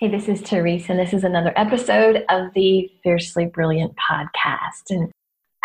Hey, 0.00 0.06
this 0.06 0.28
is 0.28 0.40
Teresa, 0.42 0.92
and 0.92 1.00
this 1.00 1.12
is 1.12 1.24
another 1.24 1.52
episode 1.56 2.24
of 2.28 2.54
the 2.54 2.88
Fiercely 3.02 3.46
Brilliant 3.46 3.96
podcast. 3.96 4.90
And 4.90 5.10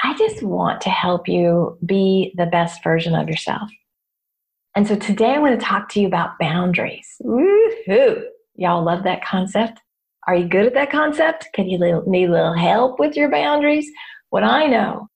I 0.04 0.18
just 0.18 0.42
want 0.42 0.82
to 0.82 0.90
help 0.90 1.28
you 1.28 1.78
be 1.86 2.34
the 2.36 2.48
best 2.48 2.84
version 2.84 3.14
of 3.14 3.30
yourself. 3.30 3.70
And 4.76 4.88
so 4.88 4.96
today 4.96 5.36
I 5.36 5.38
want 5.38 5.60
to 5.60 5.64
talk 5.64 5.88
to 5.90 6.02
you 6.02 6.08
about 6.08 6.40
boundaries. 6.40 7.08
Woohoo! 7.24 8.24
Y'all 8.56 8.84
love 8.84 9.04
that 9.04 9.24
concept? 9.24 9.80
Are 10.28 10.34
you 10.34 10.48
good 10.48 10.66
at 10.66 10.74
that 10.74 10.92
concept? 10.92 11.50
Can 11.54 11.70
you 11.70 11.78
need 12.08 12.26
a 12.30 12.32
little 12.32 12.58
help 12.58 13.00
with 13.00 13.16
your 13.16 13.30
boundaries? 13.30 13.88
What 14.32 14.44
I 14.44 14.66
know 14.66 15.10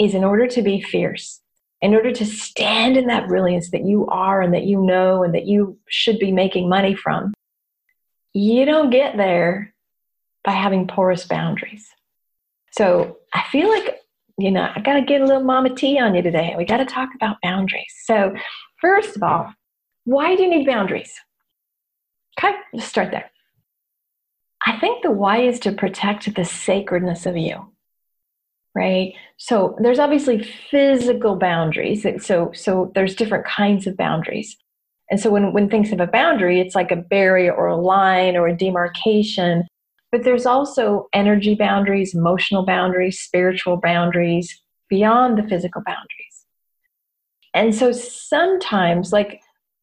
is 0.00 0.14
in 0.14 0.24
order 0.24 0.46
to 0.46 0.62
be 0.62 0.80
fierce, 0.80 1.42
in 1.82 1.94
order 1.94 2.10
to 2.10 2.24
stand 2.24 2.96
in 2.96 3.08
that 3.08 3.28
brilliance 3.28 3.70
that 3.72 3.84
you 3.84 4.06
are 4.06 4.40
and 4.40 4.54
that 4.54 4.64
you 4.64 4.80
know 4.80 5.22
and 5.24 5.34
that 5.34 5.44
you 5.44 5.78
should 5.90 6.18
be 6.18 6.32
making 6.32 6.70
money 6.70 6.94
from, 6.94 7.34
you 8.34 8.64
don't 8.64 8.90
get 8.90 9.16
there 9.16 9.74
by 10.44 10.52
having 10.52 10.86
porous 10.86 11.24
boundaries. 11.24 11.88
So 12.72 13.18
I 13.32 13.44
feel 13.50 13.68
like, 13.68 13.98
you 14.38 14.50
know, 14.50 14.68
I 14.74 14.80
got 14.80 14.94
to 14.94 15.02
get 15.02 15.20
a 15.20 15.26
little 15.26 15.44
mama 15.44 15.74
tea 15.74 15.98
on 15.98 16.14
you 16.14 16.22
today. 16.22 16.54
We 16.56 16.64
got 16.64 16.78
to 16.78 16.86
talk 16.86 17.10
about 17.14 17.36
boundaries. 17.42 17.94
So, 18.04 18.34
first 18.80 19.16
of 19.16 19.22
all, 19.22 19.52
why 20.04 20.34
do 20.34 20.42
you 20.42 20.50
need 20.50 20.66
boundaries? 20.66 21.12
Okay, 22.38 22.56
let's 22.72 22.88
start 22.88 23.10
there. 23.10 23.30
I 24.66 24.78
think 24.78 25.02
the 25.02 25.10
why 25.10 25.42
is 25.42 25.58
to 25.60 25.72
protect 25.72 26.34
the 26.34 26.44
sacredness 26.44 27.26
of 27.26 27.36
you. 27.36 27.72
Right? 28.74 29.12
So 29.36 29.76
there's 29.80 29.98
obviously 29.98 30.42
physical 30.42 31.36
boundaries. 31.36 32.06
So 32.24 32.52
so 32.54 32.90
there's 32.94 33.14
different 33.14 33.44
kinds 33.44 33.86
of 33.86 33.98
boundaries. 33.98 34.56
And 35.10 35.20
so 35.20 35.30
when, 35.30 35.52
when 35.52 35.68
things 35.68 35.90
have 35.90 36.00
a 36.00 36.06
boundary, 36.06 36.60
it's 36.60 36.74
like 36.74 36.90
a 36.90 36.96
barrier 36.96 37.52
or 37.52 37.66
a 37.66 37.76
line 37.76 38.36
or 38.36 38.46
a 38.48 38.56
demarcation. 38.56 39.64
But 40.10 40.24
there's 40.24 40.46
also 40.46 41.08
energy 41.12 41.54
boundaries, 41.54 42.14
emotional 42.14 42.64
boundaries, 42.64 43.20
spiritual 43.20 43.78
boundaries 43.78 44.62
beyond 44.88 45.38
the 45.38 45.48
physical 45.48 45.82
boundaries. 45.84 46.46
And 47.54 47.74
so 47.74 47.92
sometimes, 47.92 49.12
like, 49.12 49.40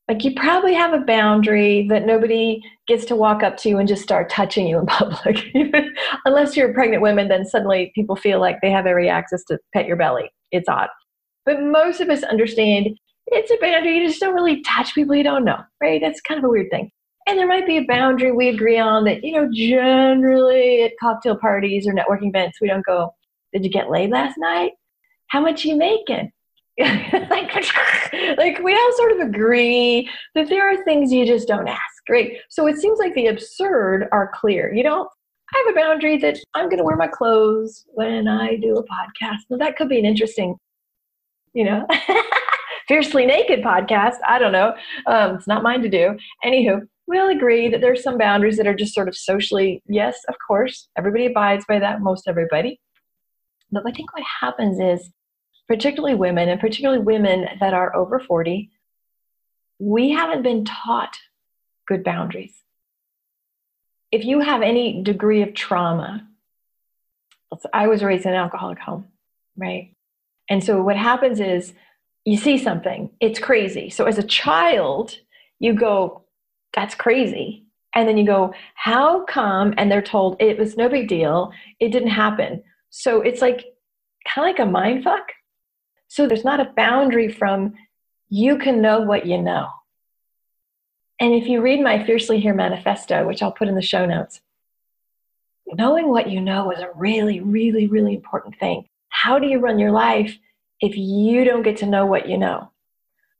like 0.07 0.23
you 0.23 0.33
probably 0.33 0.73
have 0.73 0.93
a 0.93 1.05
boundary 1.05 1.87
that 1.89 2.05
nobody 2.05 2.61
gets 2.87 3.05
to 3.05 3.15
walk 3.15 3.43
up 3.43 3.57
to 3.57 3.69
you 3.69 3.77
and 3.77 3.87
just 3.87 4.01
start 4.01 4.29
touching 4.29 4.67
you 4.67 4.79
in 4.79 4.85
public. 4.87 5.45
Unless 6.25 6.57
you're 6.57 6.71
a 6.71 6.73
pregnant 6.73 7.03
woman, 7.03 7.27
then 7.27 7.45
suddenly 7.45 7.91
people 7.93 8.15
feel 8.15 8.39
like 8.39 8.57
they 8.61 8.71
have 8.71 8.87
every 8.87 9.07
access 9.07 9.43
to 9.45 9.59
pet 9.73 9.85
your 9.85 9.97
belly. 9.97 10.31
It's 10.51 10.67
odd. 10.67 10.89
But 11.45 11.61
most 11.61 12.01
of 12.01 12.09
us 12.09 12.23
understand 12.23 12.97
it's 13.31 13.51
a 13.51 13.57
boundary. 13.61 13.97
You 13.97 14.07
just 14.07 14.19
don't 14.19 14.33
really 14.33 14.61
touch 14.61 14.93
people 14.93 15.15
you 15.15 15.23
don't 15.23 15.45
know, 15.45 15.59
right? 15.81 16.01
That's 16.01 16.21
kind 16.21 16.37
of 16.37 16.43
a 16.43 16.49
weird 16.49 16.69
thing. 16.71 16.91
And 17.27 17.37
there 17.37 17.47
might 17.47 17.67
be 17.67 17.77
a 17.77 17.85
boundary 17.85 18.31
we 18.31 18.49
agree 18.49 18.79
on 18.79 19.03
that, 19.05 19.23
you 19.23 19.33
know, 19.33 19.49
generally 19.53 20.83
at 20.83 20.93
cocktail 20.99 21.37
parties 21.37 21.87
or 21.87 21.93
networking 21.93 22.29
events, 22.29 22.59
we 22.59 22.67
don't 22.67 22.85
go, 22.85 23.13
Did 23.53 23.63
you 23.63 23.69
get 23.69 23.91
laid 23.91 24.09
last 24.09 24.35
night? 24.37 24.71
How 25.27 25.41
much 25.41 25.63
you 25.63 25.75
making? 25.75 26.31
like, 26.79 27.53
like 28.37 28.59
we 28.59 28.73
all 28.73 28.93
sort 28.95 29.11
of 29.11 29.19
agree 29.19 30.09
that 30.33 30.49
there 30.49 30.71
are 30.71 30.83
things 30.83 31.11
you 31.11 31.25
just 31.25 31.47
don't 31.47 31.67
ask, 31.67 32.09
right? 32.09 32.37
So 32.49 32.67
it 32.67 32.77
seems 32.77 32.99
like 32.99 33.13
the 33.13 33.27
absurd 33.27 34.07
are 34.11 34.31
clear. 34.33 34.73
You 34.73 34.83
don't 34.83 35.09
I 35.53 35.63
have 35.65 35.75
a 35.75 35.79
boundary 35.79 36.17
that 36.17 36.37
I'm 36.53 36.65
going 36.65 36.77
to 36.77 36.83
wear 36.83 36.95
my 36.95 37.07
clothes 37.07 37.85
when 37.87 38.27
I 38.27 38.55
do 38.57 38.77
a 38.77 38.83
podcast. 38.83 39.39
Now 39.49 39.57
that 39.57 39.77
could 39.77 39.89
be 39.89 39.97
an 39.97 40.05
interesting, 40.05 40.55
you 41.53 41.63
know, 41.63 41.87
Fiercely 42.89 43.27
Naked 43.27 43.61
podcast. 43.61 44.15
I 44.27 44.39
don't 44.39 44.51
know. 44.51 44.73
Um, 45.05 45.35
it's 45.35 45.45
not 45.45 45.61
mine 45.61 45.83
to 45.83 45.89
do. 45.89 46.17
Anywho, 46.43 46.87
we'll 47.05 47.29
agree 47.29 47.69
that 47.69 47.81
there's 47.81 48.01
some 48.01 48.17
boundaries 48.17 48.57
that 48.57 48.65
are 48.65 48.73
just 48.73 48.95
sort 48.95 49.07
of 49.07 49.15
socially, 49.15 49.83
yes, 49.87 50.17
of 50.27 50.33
course, 50.45 50.89
everybody 50.97 51.27
abides 51.27 51.65
by 51.67 51.77
that, 51.77 52.01
most 52.01 52.27
everybody. 52.27 52.81
But 53.71 53.83
I 53.85 53.91
think 53.91 54.11
what 54.15 54.23
happens 54.41 54.79
is, 54.79 55.11
particularly 55.67 56.15
women, 56.15 56.49
and 56.49 56.59
particularly 56.59 57.03
women 57.03 57.45
that 57.59 57.75
are 57.75 57.95
over 57.95 58.19
40, 58.19 58.71
we 59.77 60.09
haven't 60.09 60.41
been 60.41 60.65
taught 60.65 61.15
good 61.87 62.03
boundaries. 62.03 62.55
If 64.11 64.25
you 64.25 64.39
have 64.39 64.63
any 64.63 65.03
degree 65.03 65.43
of 65.43 65.53
trauma, 65.53 66.27
I 67.71 67.87
was 67.87 68.03
raised 68.03 68.25
in 68.25 68.31
an 68.31 68.39
alcoholic 68.39 68.79
home, 68.79 69.05
right? 69.55 69.93
And 70.49 70.63
so 70.63 70.81
what 70.81 70.97
happens 70.97 71.39
is 71.39 71.73
you 72.31 72.37
see 72.37 72.57
something, 72.57 73.09
it's 73.19 73.39
crazy. 73.39 73.89
So 73.89 74.05
as 74.05 74.17
a 74.17 74.23
child, 74.23 75.17
you 75.59 75.73
go, 75.73 76.23
that's 76.73 76.95
crazy. 76.95 77.65
And 77.95 78.07
then 78.07 78.17
you 78.17 78.25
go, 78.25 78.53
how 78.75 79.25
come? 79.25 79.73
And 79.77 79.91
they're 79.91 80.01
told 80.01 80.39
it 80.39 80.57
was 80.57 80.77
no 80.77 80.89
big 80.89 81.07
deal. 81.07 81.51
It 81.79 81.91
didn't 81.91 82.09
happen. 82.09 82.63
So 82.91 83.21
it's 83.21 83.41
like 83.41 83.65
kind 84.27 84.47
of 84.47 84.55
like 84.55 84.59
a 84.59 84.69
mind 84.69 85.03
fuck. 85.03 85.31
So 86.07 86.27
there's 86.27 86.45
not 86.45 86.59
a 86.59 86.71
boundary 86.75 87.31
from 87.31 87.73
you 88.29 88.57
can 88.57 88.81
know 88.81 89.01
what 89.01 89.25
you 89.25 89.41
know. 89.41 89.67
And 91.19 91.33
if 91.33 91.47
you 91.47 91.61
read 91.61 91.81
my 91.81 92.05
Fiercely 92.05 92.39
Here 92.39 92.53
manifesto, 92.53 93.27
which 93.27 93.41
I'll 93.41 93.51
put 93.51 93.67
in 93.67 93.75
the 93.75 93.81
show 93.81 94.05
notes, 94.05 94.39
knowing 95.65 96.09
what 96.09 96.29
you 96.29 96.41
know 96.41 96.71
is 96.71 96.79
a 96.79 96.91
really, 96.95 97.41
really, 97.41 97.87
really 97.87 98.13
important 98.13 98.57
thing. 98.59 98.87
How 99.09 99.39
do 99.39 99.47
you 99.47 99.59
run 99.59 99.79
your 99.79 99.91
life 99.91 100.37
if 100.81 100.95
you 100.95 101.43
don't 101.43 101.63
get 101.63 101.77
to 101.77 101.85
know 101.85 102.05
what 102.05 102.27
you 102.27 102.37
know. 102.37 102.71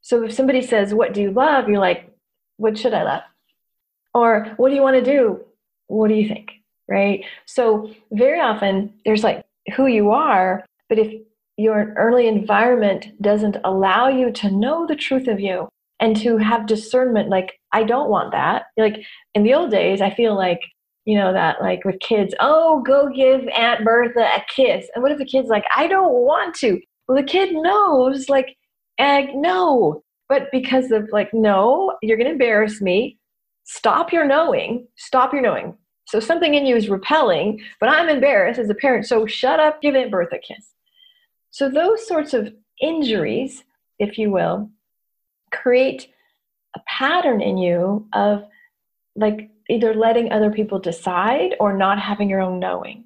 So 0.01 0.23
if 0.23 0.33
somebody 0.33 0.61
says, 0.61 0.93
What 0.93 1.13
do 1.13 1.21
you 1.21 1.31
love? 1.31 1.67
You're 1.67 1.79
like, 1.79 2.11
What 2.57 2.77
should 2.77 2.93
I 2.93 3.03
love? 3.03 3.23
Or 4.13 4.53
what 4.57 4.69
do 4.69 4.75
you 4.75 4.81
want 4.81 5.03
to 5.03 5.03
do? 5.03 5.41
What 5.87 6.07
do 6.07 6.15
you 6.15 6.27
think? 6.27 6.51
Right? 6.87 7.23
So 7.45 7.91
very 8.11 8.39
often 8.39 8.93
there's 9.05 9.23
like 9.23 9.45
who 9.75 9.87
you 9.87 10.09
are, 10.09 10.65
but 10.87 10.97
if 10.97 11.21
your 11.57 11.93
early 11.97 12.27
environment 12.27 13.21
doesn't 13.21 13.57
allow 13.63 14.07
you 14.07 14.31
to 14.31 14.49
know 14.49 14.87
the 14.87 14.95
truth 14.95 15.27
of 15.27 15.39
you 15.39 15.69
and 15.99 16.15
to 16.15 16.37
have 16.37 16.65
discernment, 16.65 17.29
like, 17.29 17.59
I 17.73 17.83
don't 17.83 18.09
want 18.09 18.31
that. 18.31 18.67
Like 18.77 19.03
in 19.35 19.43
the 19.43 19.53
old 19.53 19.69
days, 19.69 20.01
I 20.01 20.09
feel 20.09 20.35
like 20.35 20.61
you 21.05 21.17
know 21.17 21.33
that 21.33 21.59
like 21.61 21.83
with 21.85 21.99
kids 22.01 22.35
oh 22.39 22.83
go 22.85 23.09
give 23.09 23.47
aunt 23.47 23.83
bertha 23.83 24.19
a 24.19 24.43
kiss 24.53 24.87
and 24.93 25.01
what 25.01 25.11
if 25.11 25.17
the 25.17 25.25
kid's 25.25 25.47
like 25.47 25.63
i 25.75 25.87
don't 25.87 26.13
want 26.13 26.53
to 26.53 26.79
well, 27.09 27.17
the 27.17 27.23
kid 27.23 27.53
knows, 27.53 28.29
like, 28.29 28.55
egg, 28.99 29.29
no. 29.33 30.03
But 30.29 30.49
because 30.51 30.91
of, 30.91 31.09
like, 31.11 31.33
no, 31.33 31.97
you're 32.03 32.17
going 32.17 32.27
to 32.27 32.33
embarrass 32.33 32.81
me, 32.81 33.17
stop 33.63 34.13
your 34.13 34.25
knowing, 34.25 34.87
stop 34.95 35.33
your 35.33 35.41
knowing. 35.41 35.75
So 36.05 36.19
something 36.19 36.53
in 36.53 36.67
you 36.67 36.75
is 36.75 36.87
repelling, 36.87 37.61
but 37.79 37.89
I'm 37.89 38.09
embarrassed 38.09 38.59
as 38.59 38.69
a 38.69 38.75
parent. 38.75 39.07
So 39.07 39.25
shut 39.25 39.59
up, 39.59 39.81
give 39.81 39.95
it 39.95 40.11
birth 40.11 40.31
a 40.31 40.37
kiss. 40.37 40.73
So 41.49 41.67
those 41.67 42.07
sorts 42.07 42.35
of 42.35 42.53
injuries, 42.79 43.63
if 43.97 44.19
you 44.19 44.29
will, 44.29 44.69
create 45.51 46.09
a 46.75 46.79
pattern 46.87 47.41
in 47.41 47.57
you 47.57 48.07
of 48.13 48.43
like 49.15 49.49
either 49.67 49.95
letting 49.95 50.31
other 50.31 50.51
people 50.51 50.77
decide 50.77 51.55
or 51.59 51.75
not 51.75 51.99
having 51.99 52.29
your 52.29 52.41
own 52.41 52.59
knowing. 52.59 53.05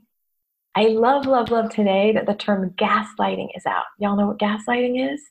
I 0.76 0.88
love, 0.88 1.26
love, 1.26 1.52
love 1.52 1.70
today 1.70 2.14
that 2.14 2.26
the 2.26 2.34
term 2.34 2.72
gaslighting 2.72 3.50
is 3.56 3.66
out. 3.66 3.84
Y'all 4.00 4.18
know 4.18 4.28
what 4.28 4.40
gaslighting 4.40 5.14
is? 5.14 5.22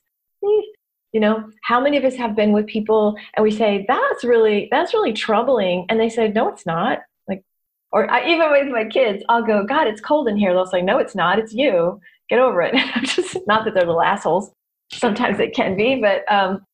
You 0.41 1.19
know, 1.19 1.49
how 1.63 1.79
many 1.79 1.97
of 1.97 2.05
us 2.05 2.15
have 2.15 2.35
been 2.35 2.53
with 2.53 2.65
people 2.65 3.15
and 3.35 3.43
we 3.43 3.51
say, 3.51 3.85
that's 3.87 4.23
really, 4.23 4.67
that's 4.71 4.93
really 4.93 5.13
troubling. 5.13 5.85
And 5.89 5.99
they 5.99 6.09
say, 6.09 6.29
no, 6.29 6.47
it's 6.47 6.65
not. 6.65 6.99
Like, 7.27 7.43
Or 7.91 8.09
I, 8.09 8.25
even 8.27 8.51
with 8.51 8.67
my 8.69 8.85
kids, 8.85 9.23
I'll 9.29 9.43
go, 9.43 9.65
God, 9.65 9.87
it's 9.87 10.01
cold 10.01 10.27
in 10.27 10.37
here. 10.37 10.53
They'll 10.53 10.65
say, 10.65 10.81
No, 10.81 10.97
it's 10.97 11.15
not. 11.15 11.39
It's 11.39 11.53
you. 11.53 11.99
Get 12.29 12.39
over 12.39 12.61
it. 12.61 12.73
just 13.03 13.37
not 13.45 13.65
that 13.65 13.73
they're 13.73 13.85
little 13.85 14.01
assholes. 14.01 14.49
Sometimes 14.91 15.39
it 15.39 15.53
can 15.53 15.75
be, 15.75 15.95
but 15.95 16.23
um, 16.31 16.65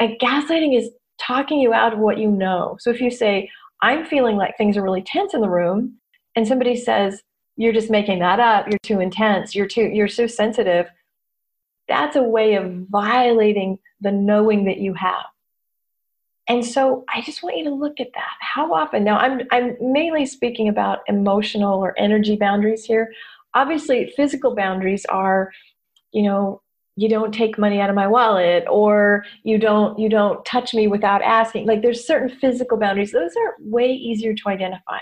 gaslighting 0.00 0.76
is 0.76 0.90
talking 1.20 1.60
you 1.60 1.72
out 1.72 1.92
of 1.92 1.98
what 1.98 2.18
you 2.18 2.30
know. 2.30 2.76
So 2.80 2.90
if 2.90 3.00
you 3.00 3.10
say, 3.10 3.50
I'm 3.82 4.04
feeling 4.04 4.36
like 4.36 4.56
things 4.56 4.76
are 4.76 4.82
really 4.82 5.02
tense 5.02 5.34
in 5.34 5.40
the 5.40 5.48
room, 5.48 5.98
and 6.36 6.46
somebody 6.46 6.76
says, 6.76 7.22
You're 7.60 7.74
just 7.74 7.90
making 7.90 8.20
that 8.20 8.40
up, 8.40 8.68
you're 8.68 8.78
too 8.82 9.00
intense, 9.00 9.54
you're 9.54 9.66
too 9.66 9.82
you're 9.82 10.08
so 10.08 10.26
sensitive, 10.26 10.86
that's 11.88 12.16
a 12.16 12.22
way 12.22 12.54
of 12.54 12.86
violating 12.88 13.78
the 14.00 14.10
knowing 14.10 14.64
that 14.64 14.78
you 14.78 14.94
have. 14.94 15.26
And 16.48 16.64
so 16.64 17.04
I 17.14 17.20
just 17.20 17.42
want 17.42 17.58
you 17.58 17.64
to 17.64 17.74
look 17.74 18.00
at 18.00 18.14
that. 18.14 18.34
How 18.40 18.72
often 18.72 19.04
now 19.04 19.18
I'm 19.18 19.42
I'm 19.52 19.76
mainly 19.78 20.24
speaking 20.24 20.68
about 20.68 21.00
emotional 21.06 21.78
or 21.84 21.94
energy 21.98 22.34
boundaries 22.34 22.86
here. 22.86 23.12
Obviously 23.52 24.10
physical 24.16 24.54
boundaries 24.54 25.04
are, 25.10 25.52
you 26.12 26.22
know, 26.22 26.62
you 26.96 27.10
don't 27.10 27.34
take 27.34 27.58
money 27.58 27.78
out 27.78 27.90
of 27.90 27.94
my 27.94 28.06
wallet 28.06 28.64
or 28.70 29.24
you 29.42 29.58
don't 29.58 29.98
you 29.98 30.08
don't 30.08 30.42
touch 30.46 30.72
me 30.72 30.86
without 30.86 31.20
asking 31.20 31.66
like 31.66 31.82
there's 31.82 32.06
certain 32.06 32.28
physical 32.28 32.78
boundaries 32.78 33.12
those 33.12 33.34
are 33.36 33.56
way 33.60 33.90
easier 33.92 34.34
to 34.34 34.48
identify 34.48 34.98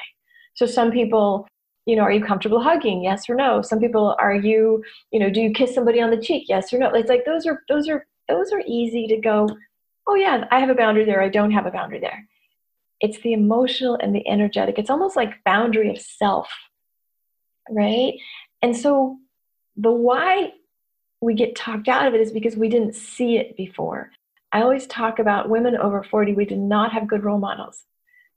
so 0.54 0.66
some 0.66 0.92
people 0.92 1.48
you 1.88 1.96
know 1.96 2.02
are 2.02 2.12
you 2.12 2.24
comfortable 2.24 2.60
hugging? 2.60 3.02
Yes 3.02 3.28
or 3.28 3.34
no? 3.34 3.62
Some 3.62 3.80
people 3.80 4.16
are 4.18 4.34
you 4.34 4.84
you 5.10 5.18
know 5.20 5.30
do 5.30 5.40
you 5.40 5.52
kiss 5.52 5.74
somebody 5.74 6.00
on 6.00 6.10
the 6.10 6.22
cheek? 6.26 6.44
Yes 6.48 6.72
or 6.72 6.78
no? 6.78 6.90
It's 6.90 7.08
like 7.08 7.24
those 7.24 7.46
are 7.46 7.62
those 7.68 7.88
are 7.88 8.06
those 8.28 8.52
are 8.52 8.62
easy 8.66 9.06
to 9.08 9.16
go 9.16 9.48
oh 10.06 10.14
yeah 10.14 10.46
i 10.50 10.58
have 10.58 10.70
a 10.70 10.74
boundary 10.74 11.04
there 11.04 11.22
i 11.22 11.28
don't 11.28 11.50
have 11.50 11.66
a 11.66 11.70
boundary 11.70 12.00
there. 12.00 12.26
It's 13.00 13.20
the 13.20 13.32
emotional 13.32 13.96
and 14.02 14.14
the 14.14 14.26
energetic. 14.28 14.78
It's 14.78 14.90
almost 14.90 15.16
like 15.16 15.44
boundary 15.44 15.90
of 15.90 16.00
self 16.00 16.48
right? 17.70 18.14
And 18.62 18.76
so 18.76 19.18
the 19.76 19.92
why 19.92 20.52
we 21.20 21.34
get 21.34 21.56
talked 21.56 21.88
out 21.88 22.06
of 22.06 22.14
it 22.14 22.20
is 22.20 22.32
because 22.32 22.56
we 22.56 22.68
didn't 22.68 22.94
see 22.94 23.36
it 23.36 23.56
before. 23.56 24.10
I 24.52 24.62
always 24.62 24.86
talk 24.86 25.18
about 25.18 25.50
women 25.50 25.76
over 25.76 26.02
40, 26.02 26.32
we 26.34 26.44
did 26.44 26.58
not 26.58 26.92
have 26.92 27.08
good 27.08 27.24
role 27.24 27.38
models. 27.38 27.84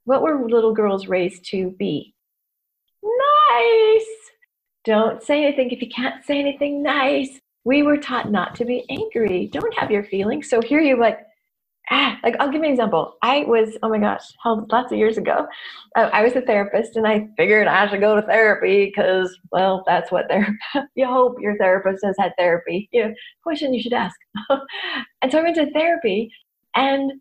What 0.03 0.21
were 0.21 0.47
little 0.47 0.73
girls 0.73 1.07
raised 1.07 1.45
to 1.51 1.69
be? 1.71 2.13
Nice! 3.51 4.05
Don't 4.83 5.21
say 5.21 5.43
anything 5.43 5.71
if 5.71 5.81
you 5.81 5.89
can't 5.89 6.23
say 6.25 6.39
anything 6.39 6.81
nice. 6.81 7.39
We 7.63 7.83
were 7.83 7.97
taught 7.97 8.31
not 8.31 8.55
to 8.55 8.65
be 8.65 8.85
angry. 8.89 9.49
Don't 9.51 9.77
have 9.77 9.91
your 9.91 10.03
feelings. 10.03 10.49
So 10.49 10.61
here 10.61 10.79
you're 10.79 10.97
like, 10.97 11.19
ah, 11.91 12.17
like 12.23 12.35
I'll 12.39 12.47
give 12.47 12.61
you 12.61 12.67
an 12.67 12.71
example. 12.71 13.17
I 13.21 13.43
was, 13.43 13.77
oh 13.83 13.89
my 13.89 13.99
gosh, 13.99 14.23
how 14.43 14.65
lots 14.71 14.91
of 14.91 14.97
years 14.97 15.17
ago, 15.17 15.47
uh, 15.95 16.09
I 16.13 16.23
was 16.23 16.35
a 16.35 16.41
therapist 16.41 16.95
and 16.95 17.05
I 17.05 17.27
figured 17.37 17.67
I 17.67 17.87
should 17.89 17.99
go 17.99 18.15
to 18.15 18.21
therapy 18.25 18.85
because, 18.85 19.37
well, 19.51 19.83
that's 19.85 20.11
what 20.11 20.25
they're, 20.29 20.57
you 20.95 21.05
hope 21.05 21.35
your 21.39 21.57
therapist 21.57 22.03
has 22.05 22.15
had 22.17 22.33
therapy. 22.37 22.89
You 22.91 23.09
know, 23.09 23.13
question 23.43 23.73
you 23.73 23.83
should 23.83 23.93
ask. 23.93 24.15
and 25.21 25.31
so 25.31 25.39
I 25.39 25.43
went 25.43 25.57
to 25.57 25.71
therapy 25.71 26.31
and 26.75 27.11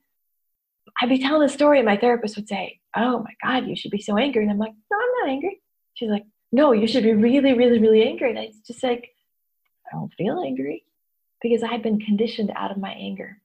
I'd 1.02 1.08
be 1.08 1.18
telling 1.18 1.46
a 1.46 1.52
story 1.52 1.78
and 1.78 1.86
my 1.86 1.96
therapist 1.96 2.36
would 2.36 2.48
say, 2.48 2.78
oh 2.96 3.18
my 3.18 3.34
God, 3.42 3.68
you 3.68 3.76
should 3.76 3.90
be 3.90 4.00
so 4.00 4.16
angry. 4.16 4.42
And 4.42 4.50
I'm 4.50 4.58
like, 4.58 4.72
no, 4.90 4.96
I'm 4.96 5.26
not 5.26 5.32
angry. 5.32 5.60
She's 6.00 6.08
like, 6.08 6.24
no, 6.50 6.72
you 6.72 6.86
should 6.88 7.04
be 7.04 7.12
really, 7.12 7.52
really, 7.52 7.78
really 7.78 8.02
angry. 8.02 8.30
And 8.30 8.38
I 8.38 8.50
just 8.66 8.82
like, 8.82 9.10
I 9.86 9.96
don't 9.96 10.12
feel 10.14 10.40
angry 10.40 10.82
because 11.42 11.62
I've 11.62 11.82
been 11.82 12.00
conditioned 12.00 12.50
out 12.56 12.70
of 12.70 12.78
my 12.78 12.92
anger. 12.92 13.36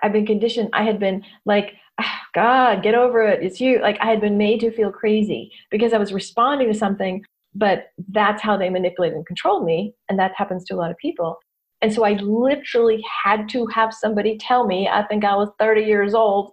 I've 0.00 0.12
been 0.12 0.24
conditioned. 0.24 0.70
I 0.72 0.84
had 0.84 1.00
been 1.00 1.24
like, 1.44 1.74
oh, 2.00 2.16
God, 2.32 2.84
get 2.84 2.94
over 2.94 3.24
it. 3.24 3.42
It's 3.42 3.60
you. 3.60 3.80
Like 3.80 3.98
I 4.00 4.06
had 4.06 4.20
been 4.20 4.38
made 4.38 4.60
to 4.60 4.70
feel 4.70 4.92
crazy 4.92 5.50
because 5.68 5.92
I 5.92 5.98
was 5.98 6.12
responding 6.12 6.72
to 6.72 6.78
something, 6.78 7.24
but 7.56 7.88
that's 8.08 8.40
how 8.40 8.56
they 8.56 8.70
manipulated 8.70 9.16
and 9.16 9.26
controlled 9.26 9.64
me. 9.64 9.94
And 10.08 10.16
that 10.20 10.32
happens 10.36 10.64
to 10.66 10.74
a 10.74 10.76
lot 10.76 10.92
of 10.92 10.96
people. 10.98 11.40
And 11.82 11.92
so 11.92 12.04
I 12.04 12.12
literally 12.12 13.04
had 13.24 13.48
to 13.48 13.66
have 13.66 13.92
somebody 13.92 14.38
tell 14.38 14.64
me, 14.64 14.88
I 14.88 15.02
think 15.02 15.24
I 15.24 15.34
was 15.34 15.48
30 15.58 15.82
years 15.82 16.14
old, 16.14 16.52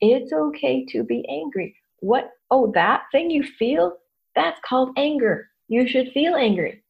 it's 0.00 0.32
okay 0.32 0.84
to 0.90 1.02
be 1.02 1.26
angry. 1.28 1.74
What? 1.98 2.30
Oh, 2.48 2.70
that 2.74 3.02
thing 3.10 3.28
you 3.28 3.42
feel? 3.42 3.96
That's 4.36 4.60
called 4.64 4.90
anger. 4.96 5.48
You 5.66 5.88
should 5.88 6.12
feel 6.12 6.36
angry. 6.36 6.84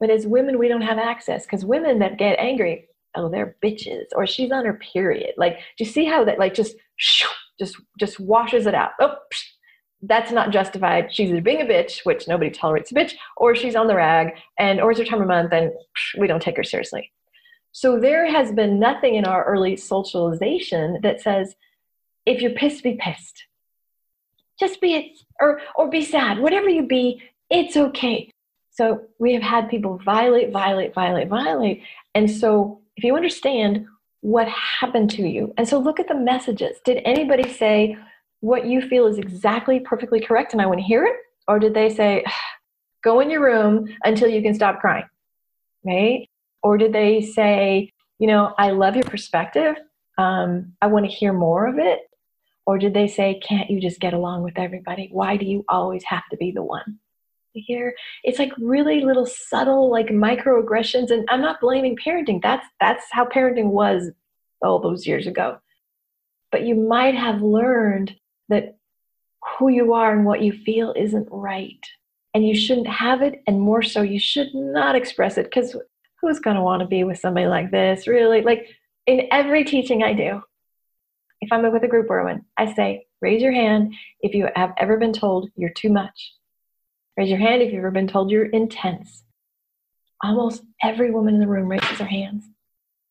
But 0.00 0.10
as 0.10 0.26
women, 0.26 0.58
we 0.58 0.68
don't 0.68 0.82
have 0.82 0.98
access 0.98 1.44
because 1.44 1.64
women 1.64 1.98
that 1.98 2.18
get 2.18 2.38
angry, 2.38 2.88
oh 3.14 3.28
they're 3.28 3.56
bitches 3.62 4.04
or 4.14 4.26
she's 4.26 4.52
on 4.52 4.64
her 4.64 4.74
period. 4.74 5.34
Like 5.36 5.56
do 5.56 5.84
you 5.84 5.86
see 5.86 6.04
how 6.04 6.24
that 6.24 6.38
like 6.38 6.54
just 6.54 6.76
just 7.58 7.76
just 7.98 8.20
washes 8.20 8.66
it 8.66 8.74
out? 8.74 8.92
Oh 9.00 9.16
that's 10.02 10.30
not 10.30 10.50
justified. 10.50 11.12
She's 11.12 11.30
either 11.30 11.40
being 11.40 11.62
a 11.62 11.64
bitch 11.64 12.04
which 12.04 12.28
nobody 12.28 12.50
tolerates 12.50 12.92
a 12.92 12.94
bitch 12.94 13.14
or 13.36 13.54
she's 13.54 13.74
on 13.74 13.86
the 13.86 13.96
rag 13.96 14.34
and 14.58 14.80
or 14.80 14.90
it's 14.90 15.00
her 15.00 15.06
time 15.06 15.22
of 15.22 15.26
month 15.26 15.52
and 15.52 15.72
we 16.18 16.26
don't 16.26 16.42
take 16.42 16.56
her 16.56 16.64
seriously. 16.64 17.10
So 17.72 17.98
there 17.98 18.30
has 18.30 18.52
been 18.52 18.78
nothing 18.78 19.16
in 19.16 19.24
our 19.24 19.44
early 19.44 19.76
socialization 19.76 21.00
that 21.02 21.20
says 21.20 21.54
if 22.26 22.40
you're 22.40 22.52
pissed 22.52 22.82
be 22.82 22.98
pissed 23.00 23.44
just 24.58 24.80
be 24.80 24.94
it 24.94 25.18
or 25.40 25.60
or 25.76 25.88
be 25.88 26.02
sad 26.04 26.38
whatever 26.38 26.68
you 26.68 26.86
be 26.86 27.22
it's 27.50 27.76
okay 27.76 28.30
so 28.70 29.02
we 29.18 29.32
have 29.32 29.42
had 29.42 29.68
people 29.68 29.98
violate 30.04 30.52
violate 30.52 30.94
violate 30.94 31.28
violate 31.28 31.82
and 32.14 32.30
so 32.30 32.80
if 32.96 33.04
you 33.04 33.14
understand 33.14 33.86
what 34.26 34.48
happened 34.48 35.08
to 35.08 35.22
you, 35.22 35.54
and 35.56 35.68
so 35.68 35.78
look 35.78 36.00
at 36.00 36.08
the 36.08 36.14
messages. 36.14 36.78
Did 36.84 37.00
anybody 37.04 37.52
say 37.52 37.96
what 38.40 38.66
you 38.66 38.80
feel 38.80 39.06
is 39.06 39.18
exactly 39.18 39.78
perfectly 39.78 40.20
correct 40.20 40.52
and 40.52 40.60
I 40.60 40.66
want 40.66 40.80
to 40.80 40.84
hear 40.84 41.04
it? 41.04 41.14
Or 41.46 41.60
did 41.60 41.74
they 41.74 41.90
say, 41.90 42.24
go 43.04 43.20
in 43.20 43.30
your 43.30 43.44
room 43.44 43.86
until 44.04 44.28
you 44.28 44.42
can 44.42 44.52
stop 44.52 44.80
crying? 44.80 45.04
Right? 45.84 46.28
Or 46.62 46.76
did 46.76 46.92
they 46.92 47.20
say, 47.20 47.92
you 48.18 48.26
know, 48.26 48.52
I 48.58 48.70
love 48.70 48.96
your 48.96 49.04
perspective. 49.04 49.76
Um, 50.18 50.72
I 50.82 50.88
want 50.88 51.08
to 51.08 51.12
hear 51.12 51.32
more 51.32 51.68
of 51.68 51.78
it. 51.78 52.00
Or 52.66 52.78
did 52.78 52.94
they 52.94 53.06
say, 53.06 53.40
can't 53.40 53.70
you 53.70 53.80
just 53.80 54.00
get 54.00 54.12
along 54.12 54.42
with 54.42 54.58
everybody? 54.58 55.08
Why 55.12 55.36
do 55.36 55.46
you 55.46 55.64
always 55.68 56.02
have 56.04 56.24
to 56.30 56.36
be 56.36 56.50
the 56.50 56.62
one? 56.62 56.98
here 57.60 57.94
it's 58.24 58.38
like 58.38 58.52
really 58.58 59.00
little 59.00 59.26
subtle 59.26 59.90
like 59.90 60.08
microaggressions 60.08 61.10
and 61.10 61.26
i'm 61.30 61.40
not 61.40 61.60
blaming 61.60 61.96
parenting 61.96 62.40
that's 62.42 62.66
that's 62.80 63.04
how 63.10 63.24
parenting 63.24 63.70
was 63.70 64.10
all 64.62 64.78
those 64.78 65.06
years 65.06 65.26
ago 65.26 65.58
but 66.52 66.62
you 66.62 66.74
might 66.74 67.14
have 67.14 67.42
learned 67.42 68.14
that 68.48 68.76
who 69.58 69.68
you 69.68 69.92
are 69.92 70.12
and 70.12 70.24
what 70.24 70.42
you 70.42 70.52
feel 70.52 70.92
isn't 70.96 71.28
right 71.30 71.84
and 72.34 72.46
you 72.46 72.54
shouldn't 72.54 72.88
have 72.88 73.22
it 73.22 73.42
and 73.46 73.60
more 73.60 73.82
so 73.82 74.02
you 74.02 74.18
should 74.18 74.54
not 74.54 74.96
express 74.96 75.38
it 75.38 75.44
because 75.44 75.76
who's 76.20 76.38
going 76.38 76.56
to 76.56 76.62
want 76.62 76.80
to 76.80 76.86
be 76.86 77.04
with 77.04 77.18
somebody 77.18 77.46
like 77.46 77.70
this 77.70 78.06
really 78.06 78.42
like 78.42 78.66
in 79.06 79.28
every 79.30 79.64
teaching 79.64 80.02
i 80.02 80.12
do 80.12 80.42
if 81.40 81.52
i'm 81.52 81.70
with 81.72 81.82
a 81.82 81.88
group 81.88 82.08
woman 82.08 82.44
i 82.56 82.72
say 82.74 83.06
raise 83.20 83.42
your 83.42 83.52
hand 83.52 83.94
if 84.20 84.34
you 84.34 84.48
have 84.54 84.72
ever 84.78 84.96
been 84.96 85.12
told 85.12 85.50
you're 85.56 85.70
too 85.70 85.90
much 85.90 86.32
Raise 87.16 87.30
your 87.30 87.38
hand 87.38 87.62
if 87.62 87.72
you've 87.72 87.78
ever 87.78 87.90
been 87.90 88.08
told 88.08 88.30
you're 88.30 88.46
intense. 88.46 89.24
Almost 90.22 90.62
every 90.82 91.10
woman 91.10 91.34
in 91.34 91.40
the 91.40 91.48
room 91.48 91.68
raises 91.68 91.98
her 91.98 92.04
hands. 92.04 92.44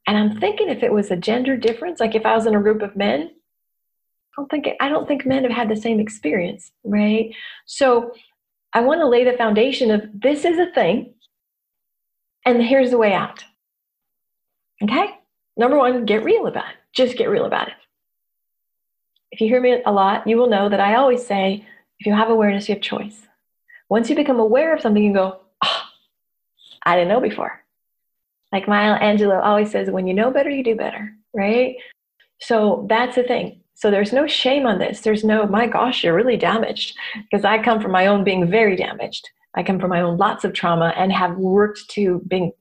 And 0.08 0.18
I'm 0.18 0.40
thinking 0.40 0.70
if 0.70 0.84
it 0.84 0.94
was 0.94 1.10
a 1.10 1.16
gender 1.16 1.58
difference, 1.58 2.00
like 2.00 2.14
if 2.14 2.26
I 2.26 2.36
was 2.36 2.46
in 2.46 2.56
a 2.56 2.62
group 2.62 2.84
of 2.84 2.96
men, 2.96 3.32
I 3.32 4.42
don't 4.42 4.52
think 4.52 4.68
I 4.80 4.90
don't 4.90 5.08
think 5.08 5.26
men 5.26 5.44
have 5.44 5.52
had 5.52 5.70
the 5.70 5.76
same 5.76 6.00
experience, 6.00 6.72
right? 6.84 7.34
So 7.66 8.12
I 8.74 8.82
want 8.82 9.00
to 9.02 9.08
lay 9.08 9.24
the 9.24 9.38
foundation 9.38 9.90
of 9.90 10.04
this 10.14 10.46
is 10.46 10.60
a 10.60 10.72
thing, 10.72 11.16
and 12.46 12.62
here's 12.62 12.92
the 12.92 12.98
way 12.98 13.14
out. 13.14 13.44
Okay? 14.84 15.16
Number 15.58 15.78
one, 15.78 16.06
get 16.06 16.24
real 16.24 16.48
about 16.48 16.70
it. 16.70 16.76
Just 16.94 17.18
get 17.18 17.30
real 17.30 17.46
about 17.46 17.70
it. 17.70 17.74
If 19.36 19.42
you 19.42 19.50
hear 19.50 19.60
me 19.60 19.82
a 19.86 19.92
lot, 19.92 20.26
you 20.26 20.38
will 20.38 20.48
know 20.48 20.70
that 20.70 20.80
I 20.80 20.96
always 20.96 21.28
say 21.28 21.68
if 22.00 22.06
you 22.06 22.14
have 22.14 22.30
awareness, 22.30 22.70
you 22.70 22.76
have 22.76 22.82
choice. 22.82 23.28
Once 23.90 24.10
you 24.10 24.16
become 24.16 24.40
aware 24.40 24.74
of 24.74 24.80
something, 24.80 25.04
you 25.04 25.14
go, 25.14 25.42
oh, 25.62 25.82
I 26.84 26.96
didn't 26.96 27.10
know 27.10 27.20
before. 27.20 27.62
Like 28.54 28.70
Maya 28.70 28.98
Angelou 28.98 29.44
always 29.44 29.72
says, 29.72 29.92
when 29.92 30.08
you 30.08 30.14
know 30.14 30.32
better, 30.32 30.50
you 30.50 30.64
do 30.64 30.78
better, 30.78 31.14
right? 31.34 31.76
So 32.40 32.86
that's 32.88 33.18
the 33.18 33.24
thing. 33.24 33.60
So 33.74 33.92
there's 33.92 34.14
no 34.14 34.26
shame 34.26 34.66
on 34.66 34.80
this. 34.80 35.02
There's 35.02 35.26
no, 35.26 35.46
my 35.46 35.68
gosh, 35.68 36.06
you're 36.06 36.16
really 36.16 36.38
damaged. 36.38 36.96
Because 37.30 37.44
I 37.44 37.62
come 37.62 37.82
from 37.82 37.92
my 37.92 38.08
own 38.08 38.24
being 38.24 38.50
very 38.50 38.78
damaged. 38.78 39.30
I 39.54 39.64
come 39.64 39.82
from 39.82 39.90
my 39.90 40.00
own 40.00 40.16
lots 40.16 40.46
of 40.46 40.54
trauma 40.54 40.94
and 40.96 41.12
have 41.12 41.36
worked 41.36 41.90
to 41.90 42.22
being 42.30 42.54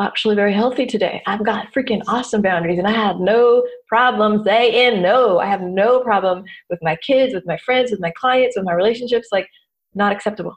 actually 0.00 0.34
very 0.34 0.52
healthy 0.52 0.86
today. 0.86 1.22
I've 1.26 1.44
got 1.44 1.72
freaking 1.72 2.02
awesome 2.06 2.42
boundaries 2.42 2.78
and 2.78 2.86
I 2.86 2.92
have 2.92 3.20
no 3.20 3.64
problem 3.88 4.44
saying 4.44 5.02
no. 5.02 5.38
I 5.38 5.46
have 5.46 5.60
no 5.60 6.00
problem 6.00 6.44
with 6.68 6.78
my 6.82 6.96
kids, 6.96 7.34
with 7.34 7.46
my 7.46 7.58
friends, 7.58 7.90
with 7.90 8.00
my 8.00 8.12
clients, 8.12 8.56
with 8.56 8.64
my 8.64 8.72
relationships. 8.72 9.28
Like 9.30 9.48
not 9.94 10.12
acceptable. 10.12 10.56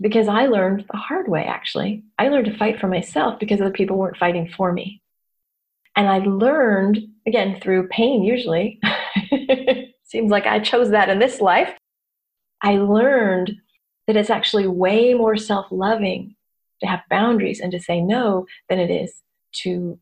Because 0.00 0.28
I 0.28 0.46
learned 0.46 0.86
the 0.90 0.96
hard 0.96 1.28
way, 1.28 1.44
actually. 1.44 2.04
I 2.18 2.28
learned 2.28 2.46
to 2.46 2.56
fight 2.56 2.80
for 2.80 2.88
myself 2.88 3.38
because 3.38 3.60
other 3.60 3.70
people 3.70 3.98
weren't 3.98 4.16
fighting 4.16 4.48
for 4.56 4.72
me. 4.72 5.02
And 5.96 6.08
I 6.08 6.18
learned, 6.18 7.00
again, 7.26 7.60
through 7.60 7.88
pain 7.88 8.22
usually. 8.22 8.80
Seems 10.04 10.30
like 10.30 10.46
I 10.46 10.60
chose 10.60 10.90
that 10.90 11.10
in 11.10 11.18
this 11.18 11.40
life. 11.40 11.76
I 12.62 12.76
learned 12.76 13.52
that 14.06 14.16
it's 14.16 14.30
actually 14.30 14.66
way 14.66 15.14
more 15.14 15.36
self 15.36 15.66
loving 15.70 16.36
to 16.80 16.86
have 16.86 17.00
boundaries 17.10 17.60
and 17.60 17.72
to 17.72 17.80
say 17.80 18.00
no 18.00 18.46
than 18.68 18.78
it 18.78 18.90
is 18.90 19.14
to 19.52 19.98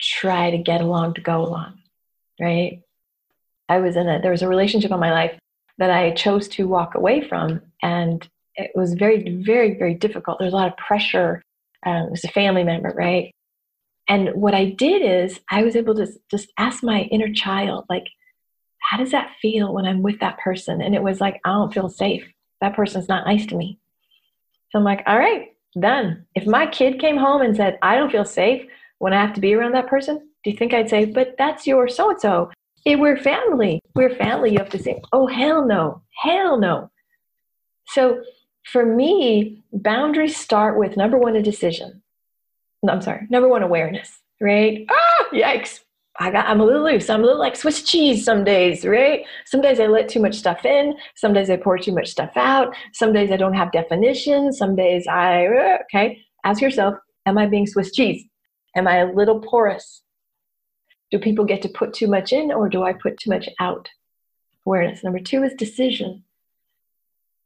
try 0.00 0.50
to 0.50 0.58
get 0.58 0.80
along 0.80 1.14
to 1.14 1.20
go 1.20 1.42
along, 1.42 1.78
right? 2.40 2.82
I 3.68 3.78
was 3.78 3.96
in 3.96 4.08
a, 4.08 4.20
there 4.20 4.30
was 4.30 4.42
a 4.42 4.48
relationship 4.48 4.90
in 4.90 5.00
my 5.00 5.12
life 5.12 5.38
that 5.78 5.90
I 5.90 6.12
chose 6.12 6.48
to 6.48 6.68
walk 6.68 6.94
away 6.94 7.26
from, 7.26 7.60
and 7.82 8.26
it 8.56 8.72
was 8.74 8.94
very, 8.94 9.42
very, 9.42 9.78
very 9.78 9.94
difficult. 9.94 10.38
There's 10.38 10.52
a 10.52 10.56
lot 10.56 10.68
of 10.68 10.76
pressure. 10.76 11.42
Um, 11.86 12.06
it 12.06 12.10
was 12.10 12.24
a 12.24 12.28
family 12.28 12.64
member, 12.64 12.92
right? 12.96 13.32
And 14.08 14.30
what 14.34 14.54
I 14.54 14.66
did 14.66 15.02
is 15.02 15.40
I 15.48 15.62
was 15.62 15.76
able 15.76 15.94
to 15.94 16.08
just 16.30 16.52
ask 16.58 16.82
my 16.82 17.02
inner 17.02 17.32
child, 17.32 17.84
like, 17.88 18.08
how 18.80 18.96
does 18.96 19.12
that 19.12 19.30
feel 19.40 19.72
when 19.72 19.86
I'm 19.86 20.02
with 20.02 20.20
that 20.20 20.38
person? 20.38 20.82
And 20.82 20.94
it 20.94 21.02
was 21.02 21.20
like, 21.20 21.40
I 21.44 21.50
don't 21.50 21.72
feel 21.72 21.88
safe. 21.88 22.26
That 22.60 22.74
person's 22.74 23.08
not 23.08 23.26
nice 23.26 23.46
to 23.46 23.56
me. 23.56 23.78
So 24.70 24.78
I'm 24.78 24.84
like, 24.84 25.02
all 25.06 25.18
right, 25.18 25.48
done. 25.78 26.24
If 26.34 26.46
my 26.46 26.66
kid 26.66 27.00
came 27.00 27.16
home 27.16 27.42
and 27.42 27.56
said, 27.56 27.78
I 27.82 27.96
don't 27.96 28.10
feel 28.10 28.24
safe 28.24 28.66
when 28.98 29.12
I 29.12 29.20
have 29.20 29.34
to 29.34 29.40
be 29.40 29.54
around 29.54 29.72
that 29.72 29.88
person, 29.88 30.18
do 30.42 30.50
you 30.50 30.56
think 30.56 30.72
I'd 30.72 30.88
say, 30.88 31.04
but 31.04 31.36
that's 31.38 31.66
your 31.66 31.88
so 31.88 32.10
and 32.10 32.20
so? 32.20 32.50
We're 32.86 33.18
family. 33.18 33.80
We're 33.94 34.14
family. 34.16 34.52
You 34.52 34.58
have 34.58 34.70
to 34.70 34.78
say, 34.78 35.00
oh, 35.12 35.26
hell 35.26 35.66
no. 35.66 36.02
Hell 36.22 36.58
no. 36.58 36.90
So 37.88 38.22
for 38.64 38.84
me, 38.84 39.62
boundaries 39.72 40.36
start 40.36 40.78
with 40.78 40.96
number 40.96 41.18
one, 41.18 41.36
a 41.36 41.42
decision. 41.42 42.02
No, 42.82 42.94
I'm 42.94 43.02
sorry, 43.02 43.26
number 43.28 43.48
one, 43.48 43.62
awareness, 43.62 44.10
right? 44.40 44.86
Ah, 44.90 45.26
yikes. 45.32 45.80
I 46.20 46.30
got, 46.30 46.46
I'm 46.46 46.60
a 46.60 46.64
little 46.64 46.84
loose. 46.84 47.08
I'm 47.08 47.22
a 47.22 47.26
little 47.26 47.40
like 47.40 47.56
Swiss 47.56 47.82
cheese 47.82 48.24
some 48.26 48.44
days, 48.44 48.84
right? 48.84 49.24
Some 49.46 49.62
days 49.62 49.80
I 49.80 49.86
let 49.86 50.06
too 50.10 50.20
much 50.20 50.34
stuff 50.34 50.66
in. 50.66 50.94
Some 51.16 51.32
days 51.32 51.48
I 51.48 51.56
pour 51.56 51.78
too 51.78 51.92
much 51.92 52.08
stuff 52.08 52.36
out. 52.36 52.76
Some 52.92 53.14
days 53.14 53.32
I 53.32 53.38
don't 53.38 53.54
have 53.54 53.72
definition. 53.72 54.52
Some 54.52 54.76
days 54.76 55.06
I, 55.06 55.46
okay, 55.84 56.22
ask 56.44 56.60
yourself, 56.60 56.96
am 57.24 57.38
I 57.38 57.46
being 57.46 57.66
Swiss 57.66 57.92
cheese? 57.92 58.22
Am 58.76 58.86
I 58.86 58.98
a 58.98 59.12
little 59.12 59.40
porous? 59.40 60.02
Do 61.10 61.18
people 61.18 61.46
get 61.46 61.62
to 61.62 61.70
put 61.70 61.94
too 61.94 62.06
much 62.06 62.34
in 62.34 62.52
or 62.52 62.68
do 62.68 62.82
I 62.82 62.92
put 62.92 63.18
too 63.18 63.30
much 63.30 63.48
out? 63.58 63.88
Awareness. 64.66 65.02
Number 65.02 65.20
two 65.20 65.42
is 65.42 65.54
decision. 65.54 66.24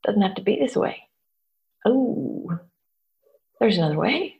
Doesn't 0.02 0.20
have 0.20 0.34
to 0.34 0.42
be 0.42 0.58
this 0.58 0.74
way. 0.74 1.04
Oh, 1.86 2.58
there's 3.60 3.78
another 3.78 3.98
way. 3.98 4.33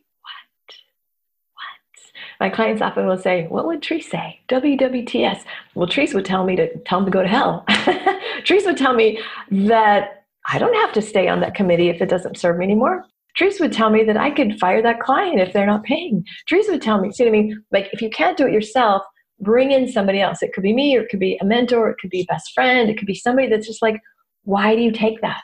My 2.40 2.50
clients 2.50 2.82
often 2.82 3.06
will 3.06 3.18
say, 3.18 3.46
What 3.48 3.66
would 3.66 3.80
Treese 3.80 4.04
say? 4.04 4.40
WWTS. 4.48 5.44
Well, 5.74 5.88
Treese 5.88 6.14
would 6.14 6.24
tell 6.24 6.44
me 6.44 6.56
to 6.56 6.76
tell 6.80 6.98
him 7.00 7.04
to 7.06 7.10
go 7.10 7.22
to 7.22 7.28
hell. 7.28 7.64
Treese 7.68 8.66
would 8.66 8.76
tell 8.76 8.94
me 8.94 9.20
that 9.50 10.24
I 10.46 10.58
don't 10.58 10.74
have 10.74 10.92
to 10.92 11.02
stay 11.02 11.28
on 11.28 11.40
that 11.40 11.54
committee 11.54 11.88
if 11.88 12.02
it 12.02 12.08
doesn't 12.08 12.38
serve 12.38 12.58
me 12.58 12.64
anymore. 12.64 13.04
Treese 13.38 13.60
would 13.60 13.72
tell 13.72 13.90
me 13.90 14.04
that 14.04 14.16
I 14.16 14.30
could 14.30 14.58
fire 14.58 14.82
that 14.82 15.00
client 15.00 15.40
if 15.40 15.52
they're 15.52 15.66
not 15.66 15.82
paying. 15.82 16.24
Treese 16.50 16.68
would 16.68 16.82
tell 16.82 17.00
me, 17.00 17.10
see 17.10 17.24
what 17.24 17.30
I 17.30 17.32
mean? 17.32 17.64
Like, 17.72 17.88
if 17.92 18.00
you 18.00 18.10
can't 18.10 18.36
do 18.36 18.46
it 18.46 18.52
yourself, 18.52 19.02
bring 19.40 19.72
in 19.72 19.90
somebody 19.90 20.20
else. 20.20 20.42
It 20.42 20.52
could 20.52 20.62
be 20.62 20.72
me, 20.72 20.96
or 20.96 21.02
it 21.02 21.08
could 21.08 21.20
be 21.20 21.36
a 21.40 21.44
mentor, 21.44 21.90
it 21.90 21.96
could 22.00 22.10
be 22.10 22.20
a 22.20 22.32
best 22.32 22.52
friend, 22.54 22.88
it 22.88 22.96
could 22.96 23.06
be 23.06 23.14
somebody 23.14 23.48
that's 23.48 23.66
just 23.66 23.82
like, 23.82 24.00
why 24.44 24.76
do 24.76 24.82
you 24.82 24.92
take 24.92 25.20
that? 25.22 25.42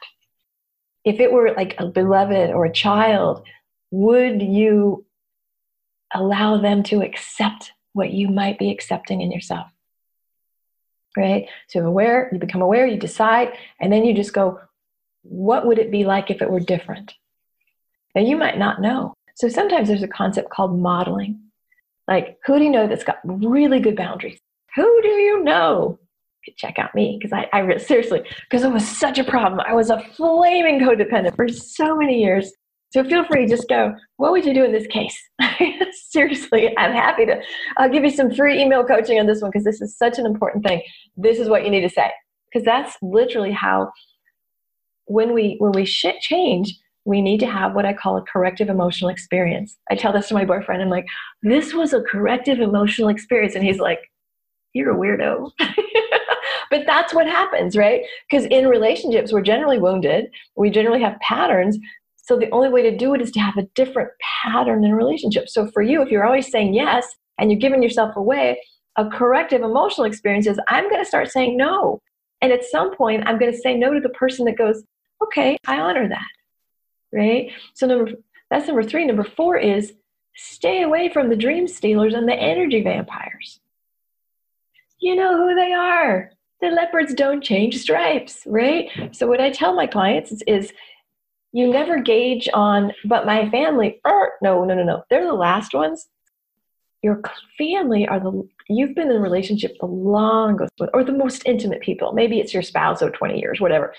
If 1.05 1.19
it 1.19 1.33
were 1.33 1.53
like 1.57 1.75
a 1.79 1.87
beloved 1.87 2.51
or 2.51 2.65
a 2.67 2.73
child, 2.73 3.43
would 3.91 4.41
you 4.41 5.05
allow 6.15 6.59
them 6.59 6.83
to 6.85 7.03
accept 7.03 7.73
what 7.93 8.11
you 8.13 8.29
might 8.29 8.59
be 8.59 8.71
accepting 8.71 9.21
in 9.21 9.31
yourself. 9.31 9.69
Right? 11.17 11.49
So 11.69 11.81
you're 11.81 11.89
aware, 11.89 12.29
you 12.33 12.39
become 12.39 12.63
aware, 12.63 12.87
you 12.87 12.97
decide, 12.97 13.53
and 13.81 13.93
then 13.93 14.05
you 14.05 14.15
just 14.15 14.33
go, 14.33 14.61
what 15.23 15.67
would 15.67 15.79
it 15.79 15.91
be 15.91 16.05
like 16.05 16.31
if 16.31 16.41
it 16.41 16.51
were 16.51 16.61
different? 16.61 17.15
Now 18.15 18.23
you 18.23 18.37
might 18.37 18.59
not 18.59 18.81
know. 18.81 19.15
So 19.35 19.49
sometimes 19.49 19.89
there's 19.89 20.03
a 20.03 20.09
concept 20.09 20.51
called 20.51 20.79
modeling. 20.79 21.41
Like, 22.07 22.39
who 22.45 22.59
do 22.59 22.65
you 22.65 22.71
know 22.71 22.87
that's 22.87 23.05
got 23.05 23.19
really 23.25 23.81
good 23.81 23.97
boundaries? 23.97 24.39
Who 24.77 25.03
do 25.03 25.09
you 25.09 25.43
know? 25.43 25.99
You 26.47 26.53
check 26.57 26.79
out 26.79 26.95
me 26.95 27.19
because 27.19 27.33
I, 27.33 27.49
I 27.53 27.77
seriously, 27.77 28.23
because 28.49 28.65
it 28.65 28.73
was 28.73 28.87
such 28.87 29.19
a 29.19 29.25
problem. 29.25 29.61
I 29.61 29.75
was 29.75 29.91
a 29.91 30.01
flaming 30.15 30.81
codependent 30.81 31.37
for 31.37 31.49
so 31.49 31.97
many 31.97 32.23
years. 32.23 32.53
So 32.91 33.05
feel 33.05 33.25
free, 33.25 33.47
just 33.47 33.69
go, 33.69 33.95
what 34.17 34.33
would 34.33 34.45
you 34.45 34.53
do 34.53 34.65
in 34.65 34.73
this 34.73 34.87
case? 34.89 35.17
Seriously, 35.93 36.77
I'm 36.77 36.93
happy 36.93 37.25
to. 37.27 37.41
I'll 37.77 37.89
give 37.89 38.03
you 38.03 38.11
some 38.11 38.35
free 38.35 38.61
email 38.61 38.85
coaching 38.85 39.21
on 39.21 39.27
this 39.27 39.41
one 39.41 39.51
because 39.53 39.65
this 39.65 39.81
is 39.81 39.97
such 39.97 40.19
an 40.19 40.27
important 40.27 40.65
thing. 40.65 40.83
This 41.17 41.39
is 41.39 41.49
what 41.49 41.65
you 41.65 41.71
need 41.71 41.83
to 41.83 41.89
say. 41.89 42.11
Because 42.53 42.65
that's 42.65 42.97
literally 43.01 43.53
how, 43.53 43.93
when 45.05 45.33
we 45.33 45.57
when 45.61 45.71
we 45.71 45.85
shit 45.85 46.21
change, 46.21 46.77
we 47.05 47.23
need 47.23 47.39
to 47.41 47.47
have 47.47 47.75
what 47.75 47.87
I 47.87 47.93
call 47.93 48.17
a 48.17 48.23
corrective 48.23 48.69
emotional 48.69 49.09
experience. 49.09 49.79
I 49.89 49.95
tell 49.95 50.13
this 50.13 50.29
to 50.29 50.35
my 50.35 50.45
boyfriend. 50.45 50.83
I'm 50.83 50.91
like, 50.91 51.07
this 51.45 51.73
was 51.73 51.93
a 51.93 52.03
corrective 52.03 52.59
emotional 52.59 53.09
experience, 53.09 53.55
and 53.55 53.65
he's 53.65 53.79
like, 53.79 54.01
you're 54.73 54.91
a 54.91 54.97
weirdo. 54.97 55.51
but 56.71 56.87
that's 56.87 57.15
what 57.15 57.27
happens, 57.27 57.77
right? 57.77 58.03
Because 58.29 58.47
in 58.47 58.67
relationships, 58.67 59.33
we're 59.33 59.43
generally 59.43 59.79
wounded. 59.79 60.27
We 60.57 60.71
generally 60.71 61.03
have 61.03 61.19
patterns 61.21 61.79
so 62.31 62.39
the 62.39 62.51
only 62.53 62.69
way 62.69 62.83
to 62.83 62.97
do 62.97 63.13
it 63.13 63.21
is 63.21 63.33
to 63.33 63.41
have 63.41 63.57
a 63.57 63.67
different 63.75 64.09
pattern 64.45 64.85
in 64.85 64.95
relationship. 64.95 65.49
So 65.49 65.67
for 65.67 65.83
you, 65.83 66.01
if 66.01 66.11
you're 66.11 66.25
always 66.25 66.49
saying 66.49 66.75
yes 66.75 67.05
and 67.39 67.51
you're 67.51 67.59
giving 67.59 67.83
yourself 67.83 68.15
away, 68.15 68.63
a 68.95 69.11
corrective 69.11 69.63
emotional 69.63 70.07
experience 70.07 70.47
is 70.47 70.61
I'm 70.69 70.89
going 70.89 71.03
to 71.03 71.09
start 71.09 71.29
saying 71.33 71.57
no. 71.57 72.01
And 72.41 72.53
at 72.53 72.65
some 72.65 72.95
point, 72.95 73.25
I'm 73.27 73.37
going 73.37 73.51
to 73.51 73.59
say 73.59 73.77
no 73.77 73.93
to 73.93 73.99
the 73.99 74.11
person 74.11 74.45
that 74.45 74.57
goes, 74.57 74.85
okay, 75.21 75.57
I 75.67 75.81
honor 75.81 76.09
that. 76.09 76.29
Right? 77.13 77.51
So 77.75 77.89
number 77.89 78.13
that's 78.49 78.69
number 78.69 78.85
three. 78.85 79.05
Number 79.07 79.25
four 79.25 79.57
is 79.57 79.93
stay 80.37 80.83
away 80.83 81.09
from 81.13 81.31
the 81.31 81.37
dream 81.37 81.67
stealers 81.67 82.15
and 82.15 82.29
the 82.29 82.35
energy 82.35 82.81
vampires. 82.81 83.59
You 85.01 85.17
know 85.17 85.37
who 85.37 85.57
they 85.57 85.73
are. 85.73 86.31
The 86.61 86.69
leopards 86.69 87.13
don't 87.13 87.43
change 87.43 87.79
stripes, 87.79 88.43
right? 88.47 88.89
So 89.11 89.27
what 89.27 89.41
I 89.41 89.51
tell 89.51 89.75
my 89.75 89.89
clients 89.89 90.31
is, 90.31 90.43
is 90.47 90.73
you 91.53 91.71
never 91.71 92.01
gauge 92.01 92.49
on, 92.55 92.93
but 93.05 93.27
my 93.27 93.51
family, 93.51 94.01
er, 94.07 94.33
no, 94.43 94.65
no, 94.65 94.75
no, 94.75 94.85
no. 94.85 95.03
They're 95.11 95.27
the 95.27 95.33
last 95.33 95.75
ones. 95.75 96.09
Your 97.03 97.23
family 97.59 98.07
are 98.07 98.21
the, 98.21 98.47
you've 98.69 98.95
been 98.95 99.11
in 99.11 99.17
a 99.17 99.21
relationship 99.21 99.77
the 99.81 99.87
longest 99.87 100.73
with, 100.79 100.91
or 100.93 101.03
the 101.03 101.13
most 101.13 101.43
intimate 101.47 101.81
people. 101.81 102.13
Maybe 102.13 102.39
it's 102.39 102.55
your 102.55 102.63
spouse 102.63 103.03
or 103.03 103.11
20 103.11 103.41
years, 103.41 103.61
whatever. 103.61 103.95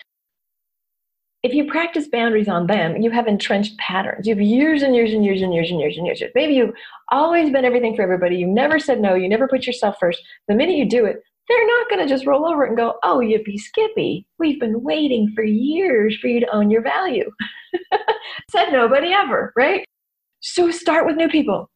If 1.43 1.53
you 1.55 1.65
practice 1.65 2.08
boundaries 2.08 2.48
on 2.48 2.67
them, 2.67 3.01
you 3.01 3.10
have 3.10 3.27
entrenched 3.27 3.75
patterns. 3.79 4.27
You 4.27 4.36
have 4.36 4.41
years 4.41 4.84
and 4.84 4.96
years 4.96 5.12
and 5.12 5.25
years 5.25 5.41
and 5.41 5.51
years 5.51 5.72
and 5.72 5.79
years 5.79 5.98
and 5.98 6.05
years. 6.05 6.22
Maybe 6.36 6.53
you've 6.53 6.75
always 7.10 7.50
been 7.50 7.65
everything 7.65 7.96
for 7.96 8.03
everybody. 8.03 8.36
You 8.36 8.46
never 8.46 8.77
said 8.77 9.01
no. 9.01 9.15
You 9.15 9.27
never 9.27 9.48
put 9.48 9.65
yourself 9.65 9.96
first. 10.00 10.22
The 10.48 10.53
minute 10.53 10.75
you 10.75 10.86
do 10.86 11.05
it, 11.05 11.24
they're 11.48 11.67
not 11.67 11.89
going 11.89 12.01
to 12.01 12.13
just 12.13 12.25
roll 12.25 12.48
over 12.48 12.65
and 12.65 12.77
go, 12.77 12.95
oh, 13.03 13.19
yippee 13.19 13.57
skippy. 13.57 14.25
We've 14.39 14.60
been 14.60 14.83
waiting 14.83 15.31
for 15.36 15.43
years 15.43 16.17
for 16.17 16.27
you 16.27 16.39
to 16.39 16.55
own 16.55 16.69
your 16.69 16.81
value. 16.81 17.29
Said 18.51 18.71
nobody 18.71 19.12
ever, 19.12 19.51
right? 19.55 19.83
So 20.41 20.71
start 20.71 21.05
with 21.05 21.15
new 21.15 21.29
people. 21.29 21.69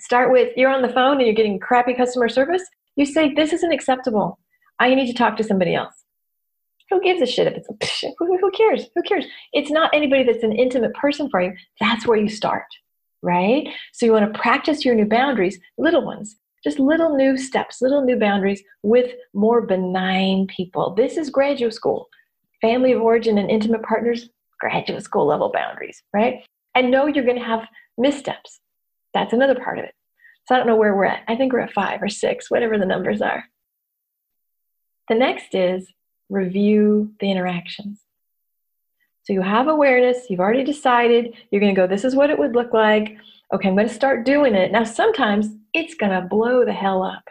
Start 0.00 0.32
with 0.32 0.52
you're 0.56 0.70
on 0.70 0.82
the 0.82 0.88
phone 0.88 1.18
and 1.18 1.26
you're 1.26 1.34
getting 1.34 1.58
crappy 1.58 1.94
customer 1.94 2.28
service. 2.28 2.62
You 2.96 3.06
say, 3.06 3.32
this 3.34 3.52
isn't 3.52 3.72
acceptable. 3.72 4.38
I 4.78 4.94
need 4.94 5.06
to 5.06 5.14
talk 5.14 5.36
to 5.36 5.44
somebody 5.44 5.74
else. 5.74 5.94
Who 6.90 7.00
gives 7.00 7.22
a 7.22 7.26
shit 7.26 7.46
if 7.46 7.54
it's 7.54 7.68
a, 8.04 8.08
who 8.18 8.50
cares? 8.50 8.86
Who 8.94 9.02
cares? 9.02 9.24
It's 9.52 9.70
not 9.70 9.94
anybody 9.94 10.24
that's 10.24 10.42
an 10.42 10.52
intimate 10.52 10.94
person 10.94 11.28
for 11.30 11.40
you. 11.40 11.52
That's 11.78 12.06
where 12.06 12.16
you 12.18 12.28
start, 12.28 12.66
right? 13.22 13.68
So 13.92 14.06
you 14.06 14.12
want 14.12 14.32
to 14.32 14.38
practice 14.38 14.84
your 14.84 14.94
new 14.94 15.06
boundaries, 15.06 15.58
little 15.78 16.04
ones 16.04 16.36
just 16.62 16.78
little 16.78 17.16
new 17.16 17.36
steps, 17.36 17.80
little 17.80 18.02
new 18.02 18.18
boundaries 18.18 18.62
with 18.82 19.12
more 19.32 19.62
benign 19.62 20.46
people. 20.46 20.94
This 20.94 21.16
is 21.16 21.30
graduate 21.30 21.74
school. 21.74 22.08
Family 22.60 22.92
of 22.92 23.00
origin 23.00 23.38
and 23.38 23.50
intimate 23.50 23.82
partners, 23.82 24.28
graduate 24.58 25.02
school 25.02 25.26
level 25.26 25.50
boundaries, 25.52 26.02
right? 26.12 26.44
And 26.74 26.90
know 26.90 27.06
you're 27.06 27.24
going 27.24 27.38
to 27.38 27.44
have 27.44 27.66
missteps. 27.96 28.60
That's 29.14 29.32
another 29.32 29.54
part 29.54 29.78
of 29.78 29.84
it. 29.84 29.94
So 30.46 30.54
I 30.54 30.58
don't 30.58 30.66
know 30.66 30.76
where 30.76 30.94
we're 30.94 31.04
at. 31.06 31.22
I 31.28 31.36
think 31.36 31.52
we're 31.52 31.60
at 31.60 31.72
five 31.72 32.02
or 32.02 32.08
six, 32.08 32.50
whatever 32.50 32.78
the 32.78 32.86
numbers 32.86 33.22
are. 33.22 33.44
The 35.08 35.14
next 35.14 35.54
is 35.54 35.88
review 36.28 37.12
the 37.20 37.30
interactions. 37.30 38.00
So 39.24 39.32
you 39.32 39.42
have 39.42 39.68
awareness, 39.68 40.26
you've 40.28 40.40
already 40.40 40.64
decided, 40.64 41.34
you're 41.50 41.60
going 41.60 41.74
to 41.74 41.80
go, 41.80 41.86
this 41.86 42.04
is 42.04 42.16
what 42.16 42.30
it 42.30 42.38
would 42.38 42.54
look 42.54 42.72
like 42.72 43.16
okay, 43.52 43.68
I'm 43.68 43.74
going 43.74 43.88
to 43.88 43.94
start 43.94 44.24
doing 44.24 44.54
it. 44.54 44.72
Now, 44.72 44.84
sometimes 44.84 45.48
it's 45.74 45.94
going 45.94 46.12
to 46.12 46.28
blow 46.28 46.64
the 46.64 46.72
hell 46.72 47.02
up. 47.02 47.22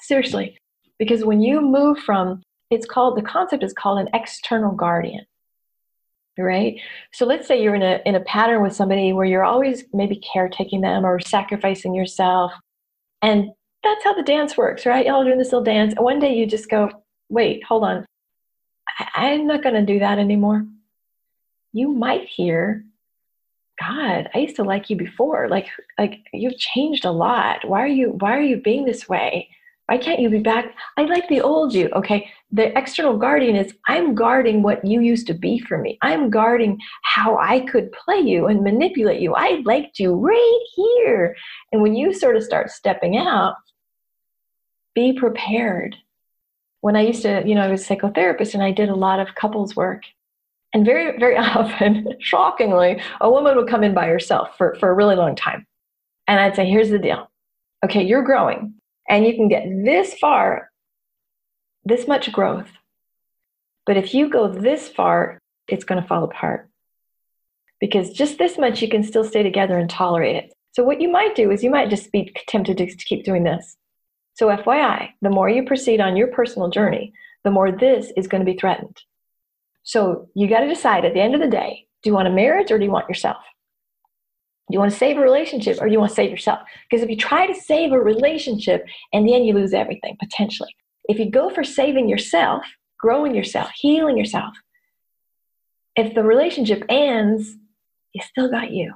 Seriously. 0.00 0.58
Because 0.98 1.24
when 1.24 1.40
you 1.40 1.60
move 1.60 1.98
from, 1.98 2.42
it's 2.70 2.86
called, 2.86 3.16
the 3.16 3.22
concept 3.22 3.62
is 3.62 3.72
called 3.72 3.98
an 3.98 4.08
external 4.14 4.72
guardian. 4.72 5.24
Right? 6.38 6.80
So 7.12 7.26
let's 7.26 7.46
say 7.46 7.62
you're 7.62 7.74
in 7.74 7.82
a, 7.82 8.00
in 8.06 8.14
a 8.14 8.20
pattern 8.20 8.62
with 8.62 8.74
somebody 8.74 9.12
where 9.12 9.26
you're 9.26 9.44
always 9.44 9.84
maybe 9.92 10.16
caretaking 10.32 10.80
them 10.80 11.04
or 11.04 11.20
sacrificing 11.20 11.94
yourself. 11.94 12.52
And 13.20 13.50
that's 13.84 14.04
how 14.04 14.14
the 14.14 14.22
dance 14.22 14.56
works, 14.56 14.86
right? 14.86 15.06
Y'all 15.06 15.24
doing 15.24 15.38
this 15.38 15.52
little 15.52 15.64
dance. 15.64 15.94
And 15.94 16.04
one 16.04 16.20
day 16.20 16.34
you 16.34 16.46
just 16.46 16.70
go, 16.70 16.90
wait, 17.28 17.64
hold 17.64 17.84
on. 17.84 18.06
I'm 19.14 19.46
not 19.46 19.62
going 19.62 19.74
to 19.74 19.92
do 19.92 19.98
that 19.98 20.18
anymore. 20.18 20.66
You 21.72 21.88
might 21.92 22.28
hear, 22.28 22.84
God, 23.82 24.28
I 24.34 24.38
used 24.38 24.56
to 24.56 24.64
like 24.64 24.90
you 24.90 24.96
before. 24.96 25.48
Like, 25.48 25.68
like 25.98 26.20
you've 26.32 26.58
changed 26.58 27.04
a 27.04 27.10
lot. 27.10 27.66
Why 27.68 27.80
are 27.82 27.94
you, 28.00 28.10
why 28.20 28.36
are 28.36 28.42
you 28.42 28.58
being 28.58 28.84
this 28.84 29.08
way? 29.08 29.48
Why 29.86 29.98
can't 29.98 30.20
you 30.20 30.30
be 30.30 30.38
back? 30.38 30.74
I 30.96 31.02
like 31.02 31.28
the 31.28 31.40
old 31.40 31.74
you. 31.74 31.88
Okay. 31.88 32.30
The 32.52 32.76
external 32.78 33.18
guardian 33.18 33.56
is 33.56 33.74
I'm 33.88 34.14
guarding 34.14 34.62
what 34.62 34.84
you 34.84 35.00
used 35.00 35.26
to 35.26 35.34
be 35.34 35.58
for 35.58 35.78
me. 35.78 35.98
I'm 36.02 36.30
guarding 36.30 36.78
how 37.02 37.38
I 37.38 37.60
could 37.60 37.90
play 37.92 38.20
you 38.20 38.46
and 38.46 38.62
manipulate 38.62 39.20
you. 39.20 39.34
I 39.34 39.62
liked 39.64 39.98
you 39.98 40.14
right 40.14 40.60
here. 40.76 41.34
And 41.72 41.82
when 41.82 41.96
you 41.96 42.14
sort 42.14 42.36
of 42.36 42.44
start 42.44 42.70
stepping 42.70 43.16
out, 43.16 43.56
be 44.94 45.12
prepared. 45.12 45.96
When 46.80 46.96
I 46.96 47.02
used 47.02 47.22
to, 47.22 47.42
you 47.44 47.54
know, 47.54 47.62
I 47.62 47.68
was 47.68 47.90
a 47.90 47.96
psychotherapist 47.96 48.54
and 48.54 48.62
I 48.62 48.70
did 48.70 48.88
a 48.88 48.94
lot 48.94 49.20
of 49.20 49.34
couples 49.34 49.74
work. 49.74 50.02
And 50.72 50.86
very, 50.86 51.18
very 51.18 51.36
often, 51.38 52.14
shockingly, 52.20 53.00
a 53.20 53.30
woman 53.30 53.56
would 53.56 53.68
come 53.68 53.84
in 53.84 53.94
by 53.94 54.06
herself 54.06 54.56
for, 54.56 54.76
for 54.80 54.90
a 54.90 54.94
really 54.94 55.16
long 55.16 55.36
time. 55.36 55.66
And 56.26 56.40
I'd 56.40 56.56
say, 56.56 56.66
here's 56.66 56.90
the 56.90 56.98
deal. 56.98 57.30
Okay, 57.84 58.02
you're 58.02 58.22
growing 58.22 58.74
and 59.08 59.26
you 59.26 59.34
can 59.34 59.48
get 59.48 59.64
this 59.84 60.14
far, 60.14 60.70
this 61.84 62.06
much 62.06 62.30
growth. 62.32 62.68
But 63.84 63.96
if 63.96 64.14
you 64.14 64.28
go 64.28 64.48
this 64.48 64.88
far, 64.88 65.38
it's 65.68 65.84
going 65.84 66.00
to 66.00 66.06
fall 66.06 66.24
apart. 66.24 66.68
Because 67.80 68.12
just 68.12 68.38
this 68.38 68.58
much, 68.58 68.80
you 68.80 68.88
can 68.88 69.02
still 69.02 69.24
stay 69.24 69.42
together 69.42 69.76
and 69.76 69.90
tolerate 69.90 70.36
it. 70.36 70.54
So, 70.72 70.84
what 70.84 71.00
you 71.00 71.10
might 71.10 71.34
do 71.34 71.50
is 71.50 71.64
you 71.64 71.70
might 71.70 71.90
just 71.90 72.12
be 72.12 72.32
tempted 72.46 72.78
to 72.78 72.86
keep 72.86 73.24
doing 73.24 73.42
this. 73.42 73.76
So, 74.34 74.48
FYI, 74.48 75.10
the 75.20 75.30
more 75.30 75.48
you 75.48 75.64
proceed 75.64 76.00
on 76.00 76.16
your 76.16 76.28
personal 76.28 76.70
journey, 76.70 77.12
the 77.42 77.50
more 77.50 77.72
this 77.72 78.12
is 78.16 78.28
going 78.28 78.40
to 78.40 78.50
be 78.50 78.56
threatened. 78.56 79.02
So, 79.82 80.28
you 80.34 80.48
got 80.48 80.60
to 80.60 80.68
decide 80.68 81.04
at 81.04 81.14
the 81.14 81.20
end 81.20 81.34
of 81.34 81.40
the 81.40 81.48
day 81.48 81.86
do 82.02 82.10
you 82.10 82.14
want 82.14 82.28
a 82.28 82.32
marriage 82.32 82.70
or 82.70 82.78
do 82.78 82.84
you 82.84 82.90
want 82.90 83.08
yourself? 83.08 83.38
Do 84.68 84.74
you 84.74 84.78
want 84.78 84.92
to 84.92 84.98
save 84.98 85.18
a 85.18 85.20
relationship 85.20 85.78
or 85.80 85.86
do 85.86 85.92
you 85.92 85.98
want 85.98 86.10
to 86.10 86.14
save 86.16 86.30
yourself? 86.30 86.60
Because 86.88 87.02
if 87.02 87.10
you 87.10 87.16
try 87.16 87.46
to 87.46 87.54
save 87.54 87.92
a 87.92 88.00
relationship, 88.00 88.84
and 89.12 89.28
then 89.28 89.44
you 89.44 89.54
lose 89.54 89.74
everything 89.74 90.16
potentially. 90.18 90.74
If 91.04 91.18
you 91.18 91.30
go 91.30 91.50
for 91.50 91.64
saving 91.64 92.08
yourself, 92.08 92.64
growing 92.98 93.34
yourself, 93.34 93.70
healing 93.74 94.16
yourself, 94.16 94.54
if 95.96 96.14
the 96.14 96.22
relationship 96.22 96.84
ends, 96.88 97.56
you 98.12 98.22
still 98.22 98.50
got 98.50 98.70
you. 98.70 98.94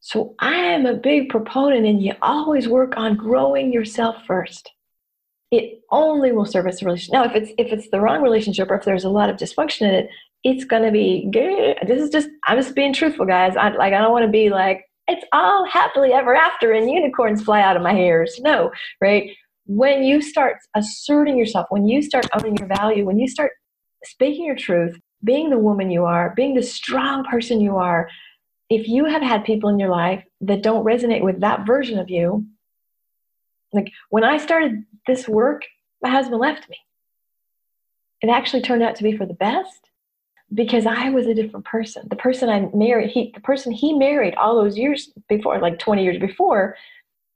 So 0.00 0.34
I 0.38 0.54
am 0.54 0.86
a 0.86 0.94
big 0.94 1.28
proponent, 1.28 1.86
and 1.86 2.02
you 2.02 2.14
always 2.22 2.68
work 2.68 2.96
on 2.96 3.16
growing 3.16 3.72
yourself 3.72 4.16
first. 4.26 4.70
It 5.52 5.82
only 5.90 6.32
will 6.32 6.46
service 6.46 6.82
a 6.82 6.86
relationship. 6.86 7.12
Now, 7.12 7.24
if 7.24 7.36
it's 7.36 7.52
if 7.58 7.72
it's 7.72 7.88
the 7.90 8.00
wrong 8.00 8.22
relationship 8.22 8.70
or 8.70 8.74
if 8.74 8.84
there's 8.84 9.04
a 9.04 9.10
lot 9.10 9.30
of 9.30 9.36
dysfunction 9.36 9.82
in 9.82 9.94
it, 9.94 10.08
it's 10.42 10.64
gonna 10.64 10.90
be 10.90 11.28
good. 11.30 11.76
This 11.86 12.00
is 12.00 12.10
just 12.10 12.28
I'm 12.48 12.58
just 12.58 12.74
being 12.74 12.92
truthful, 12.92 13.26
guys. 13.26 13.56
I 13.56 13.68
like 13.68 13.92
I 13.92 14.00
don't 14.00 14.12
want 14.12 14.24
to 14.24 14.32
be 14.32 14.50
like 14.50 14.84
it's 15.06 15.24
all 15.32 15.66
happily 15.66 16.12
ever 16.12 16.34
after 16.34 16.72
and 16.72 16.90
unicorns 16.90 17.42
fly 17.42 17.60
out 17.60 17.76
of 17.76 17.82
my 17.82 17.92
hairs. 17.92 18.40
No, 18.42 18.72
right? 19.00 19.30
When 19.66 20.02
you 20.02 20.22
start 20.22 20.56
asserting 20.74 21.36
yourself, 21.36 21.66
when 21.70 21.86
you 21.86 22.02
start 22.02 22.26
owning 22.34 22.56
your 22.56 22.68
value, 22.68 23.04
when 23.04 23.18
you 23.18 23.28
start 23.28 23.52
speaking 24.04 24.44
your 24.44 24.56
truth, 24.56 24.98
being 25.22 25.50
the 25.50 25.58
woman 25.58 25.90
you 25.90 26.04
are, 26.04 26.32
being 26.34 26.54
the 26.54 26.62
strong 26.62 27.24
person 27.24 27.60
you 27.60 27.76
are, 27.76 28.08
if 28.70 28.88
you 28.88 29.04
have 29.04 29.22
had 29.22 29.44
people 29.44 29.68
in 29.68 29.78
your 29.78 29.90
life 29.90 30.24
that 30.40 30.62
don't 30.62 30.84
resonate 30.84 31.22
with 31.22 31.40
that 31.40 31.66
version 31.66 31.98
of 31.98 32.08
you, 32.08 32.46
like 33.72 33.92
when 34.10 34.24
I 34.24 34.38
started 34.38 34.84
this 35.06 35.28
work, 35.28 35.62
my 36.02 36.10
husband 36.10 36.40
left 36.40 36.68
me. 36.68 36.76
It 38.20 38.30
actually 38.30 38.62
turned 38.62 38.82
out 38.82 38.96
to 38.96 39.02
be 39.02 39.16
for 39.16 39.26
the 39.26 39.34
best 39.34 39.90
because 40.52 40.86
I 40.86 41.10
was 41.10 41.26
a 41.26 41.34
different 41.34 41.64
person. 41.64 42.06
The 42.08 42.16
person 42.16 42.48
I 42.48 42.68
married, 42.74 43.10
he, 43.10 43.32
the 43.34 43.40
person 43.40 43.72
he 43.72 43.94
married 43.94 44.34
all 44.34 44.56
those 44.56 44.76
years 44.76 45.10
before, 45.28 45.58
like 45.58 45.78
20 45.78 46.04
years 46.04 46.18
before, 46.18 46.76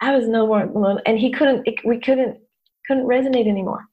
I 0.00 0.14
was 0.14 0.28
no 0.28 0.46
more, 0.46 1.00
and 1.06 1.18
he 1.18 1.32
couldn't, 1.32 1.66
it, 1.66 1.84
we 1.84 1.98
couldn't, 1.98 2.38
couldn't 2.86 3.06
resonate 3.06 3.48
anymore. 3.48 3.86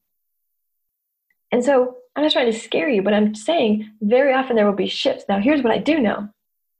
And 1.51 1.63
so 1.63 1.97
I'm 2.15 2.23
not 2.23 2.31
trying 2.31 2.51
to 2.51 2.59
scare 2.59 2.89
you, 2.89 3.01
but 3.01 3.13
I'm 3.13 3.33
saying 3.33 3.89
very 4.01 4.33
often 4.33 4.55
there 4.55 4.65
will 4.65 4.73
be 4.73 4.87
shifts. 4.87 5.25
Now, 5.29 5.39
here's 5.39 5.63
what 5.63 5.73
I 5.73 5.77
do 5.77 5.99
know 5.99 6.29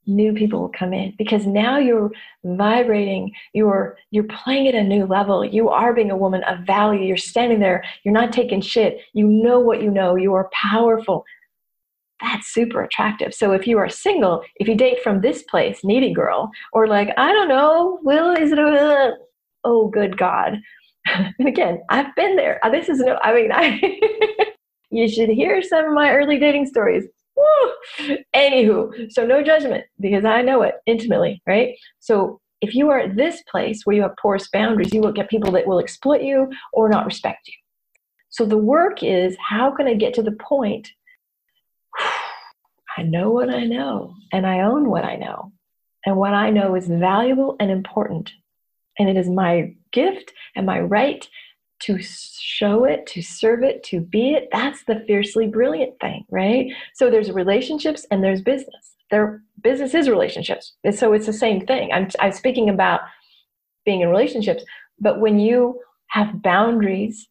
new 0.06 0.34
people 0.34 0.60
will 0.60 0.70
come 0.70 0.94
in 0.94 1.14
because 1.18 1.46
now 1.46 1.78
you're 1.78 2.12
vibrating 2.44 3.32
you're 3.54 3.98
you're 4.12 4.26
playing 4.26 4.68
at 4.68 4.76
a 4.76 4.84
new 4.84 5.06
level. 5.06 5.44
You 5.46 5.70
are 5.70 5.94
being 5.94 6.12
a 6.12 6.18
woman 6.18 6.44
of 6.44 6.60
value. 6.60 7.06
You're 7.06 7.18
standing 7.18 7.60
there. 7.60 7.84
You're 8.04 8.14
not 8.14 8.34
taking 8.34 8.62
shit. 8.62 9.00
You 9.14 9.28
know 9.28 9.60
what 9.60 9.82
you 9.82 9.90
know. 9.90 10.16
You 10.16 10.34
are 10.34 10.50
powerful. 10.52 11.24
That's 12.22 12.54
super 12.54 12.84
attractive. 12.84 13.34
So 13.34 13.52
if 13.52 13.68
you 13.68 13.78
are 13.78 13.90
single 13.90 14.44
if 14.58 14.68
you 14.68 14.76
date 14.76 15.02
from 15.04 15.22
this 15.22 15.44
place 15.44 15.84
needy 15.84 16.14
girl 16.14 16.52
or 16.72 16.88
like 16.88 17.10
i 17.18 17.32
don't 17.32 17.50
know 17.50 18.00
will 18.04 18.32
is 18.36 18.52
it 18.52 18.60
a 18.60 19.14
oh 19.64 19.88
good 19.88 20.18
god. 20.18 20.60
And 21.38 21.48
again 21.48 21.82
i've 21.90 22.16
been 22.16 22.36
there. 22.36 22.60
This 22.72 22.90
is 22.90 23.00
no 23.00 23.20
i 23.22 23.34
mean 23.34 23.52
i 23.52 23.80
you 24.90 25.08
should 25.08 25.30
hear 25.30 25.62
some 25.62 25.86
of 25.86 25.94
my 25.94 26.12
early 26.12 26.40
dating 26.40 26.66
stories 26.66 27.06
Woo! 27.44 28.18
Anywho, 28.36 29.12
so 29.12 29.26
no 29.26 29.44
judgment 29.44 29.86
because 30.00 30.26
I 30.26 30.42
know 30.42 30.62
it 30.64 30.76
intimately, 30.86 31.42
right? 31.46 31.76
So 32.00 32.40
if 32.62 32.74
you 32.74 32.90
are 32.90 33.00
at 33.00 33.16
this 33.16 33.44
place 33.44 33.82
where 33.84 33.96
you 33.96 34.02
have 34.04 34.16
porous 34.22 34.48
boundaries, 34.50 34.94
you 34.94 35.02
will 35.02 35.12
get 35.12 35.30
people 35.30 35.52
that 35.52 35.68
will 35.68 35.80
exploit 35.80 36.22
you 36.22 36.50
or 36.72 36.90
not 36.90 37.06
respect 37.06 37.48
you. 37.48 37.54
So 38.30 38.46
the 38.46 38.58
work 38.58 39.04
is 39.04 39.36
how 39.40 39.76
can 39.76 39.88
I 39.88 39.94
get 39.96 40.14
to 40.16 40.24
the 40.24 40.32
point? 40.32 40.90
I 42.98 43.04
know 43.04 43.32
what 43.32 43.50
I 43.50 43.66
know 43.66 44.16
and 44.32 44.46
I 44.46 44.62
own 44.62 44.90
what 44.90 45.04
I 45.04 45.16
know. 45.16 45.52
And 46.06 46.18
what 46.18 46.34
I 46.34 46.50
know 46.50 46.76
is 46.76 46.88
valuable 46.88 47.56
and 47.60 47.72
important. 47.72 48.32
And 49.00 49.10
it 49.10 49.18
is 49.18 49.30
my 49.30 49.74
gift 49.92 50.32
and 50.56 50.66
my 50.66 50.80
right 50.80 51.28
to 51.86 52.00
show 52.02 52.86
it, 52.86 53.06
to 53.08 53.22
serve 53.22 53.64
it, 53.64 53.84
to 53.84 54.00
be 54.00 54.34
it. 54.34 54.48
That's 54.52 54.84
the 54.86 55.04
fiercely 55.06 55.48
brilliant 55.48 56.00
thing, 56.00 56.26
right? 56.30 56.68
So 56.94 57.10
there's 57.10 57.32
relationships 57.32 58.06
and 58.10 58.24
there's 58.24 58.42
business. 58.42 58.96
There, 59.12 59.42
business 59.62 59.94
is 59.94 60.10
relationships. 60.10 60.74
And 60.84 60.96
so 60.96 61.14
it's 61.14 61.26
the 61.26 61.34
same 61.34 61.66
thing. 61.66 61.92
I'm, 61.92 62.08
I'm 62.20 62.32
speaking 62.32 62.70
about 62.70 63.02
being 63.86 64.02
in 64.02 64.10
relationships, 64.10 64.64
but 65.00 65.20
when 65.20 65.40
you 65.40 65.82
have 66.08 66.42
boundaries, 66.42 67.28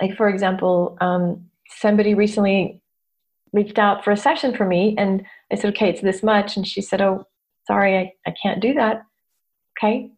like 0.00 0.16
for 0.16 0.28
example, 0.28 0.96
um, 1.00 1.46
somebody 1.68 2.14
recently 2.14 2.80
reached 3.52 3.78
out 3.78 4.04
for 4.04 4.12
a 4.12 4.16
session 4.16 4.56
for 4.56 4.64
me 4.64 4.94
and 4.96 5.26
I 5.50 5.56
said, 5.56 5.70
okay, 5.70 5.88
it's 5.90 6.00
this 6.00 6.22
much. 6.22 6.56
And 6.56 6.66
she 6.66 6.80
said, 6.80 7.00
oh, 7.00 7.26
sorry, 7.66 7.98
I, 7.98 8.12
I 8.26 8.34
can't 8.40 8.60
do 8.60 8.74
that. 8.74 9.02
Okay, 9.78 10.12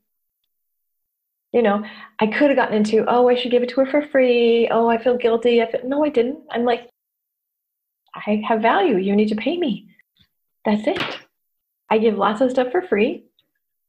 you 1.53 1.63
know, 1.63 1.85
I 2.19 2.27
could 2.27 2.49
have 2.49 2.57
gotten 2.57 2.77
into, 2.77 3.05
oh, 3.07 3.29
I 3.29 3.35
should 3.35 3.51
give 3.51 3.63
it 3.63 3.69
to 3.71 3.85
her 3.85 3.87
for 3.87 4.03
free. 4.09 4.69
Oh, 4.71 4.89
I 4.89 5.03
feel 5.03 5.19
guilty. 5.19 5.63
I 5.63 5.71
feel, 5.71 5.83
no, 5.85 6.05
I 6.05 6.09
didn't. 6.09 6.41
I'm 6.51 6.65
like, 6.65 6.89
I 8.15 8.43
have 8.49 8.63
value. 8.63 8.97
You 8.97 9.15
need 9.15 9.29
to 9.29 9.37
pay 9.37 9.57
me. 9.59 9.89
That's 10.65 10.87
it. 10.87 11.03
I 11.91 11.99
give 11.99 12.17
lots 12.17 12.41
of 12.41 12.51
stuff 12.51 12.73
for 12.73 12.83
free. 12.83 13.25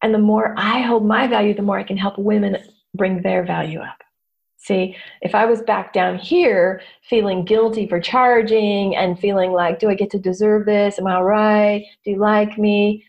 And 0.02 0.14
the 0.14 0.20
more 0.20 0.54
I 0.58 0.82
hold 0.82 1.06
my 1.06 1.28
value, 1.28 1.54
the 1.54 1.62
more 1.62 1.80
I 1.80 1.84
can 1.84 1.96
help 1.96 2.18
women 2.18 2.58
bring 2.94 3.22
their 3.22 3.46
value 3.46 3.80
up. 3.80 3.98
See, 4.58 4.96
if 5.22 5.36
I 5.36 5.46
was 5.46 5.62
back 5.62 5.94
down 5.94 6.18
here 6.18 6.82
feeling 7.10 7.46
guilty 7.46 7.88
for 7.88 8.00
charging 8.00 8.96
and 8.96 9.20
feeling 9.20 9.52
like, 9.52 9.80
do 9.80 9.90
I 9.90 9.96
get 9.96 10.10
to 10.12 10.20
deserve 10.20 10.66
this? 10.66 11.00
Am 11.00 11.08
I 11.08 11.16
all 11.16 11.24
right? 11.24 11.86
Do 12.04 12.12
you 12.12 12.18
like 12.18 12.58
me? 12.58 13.06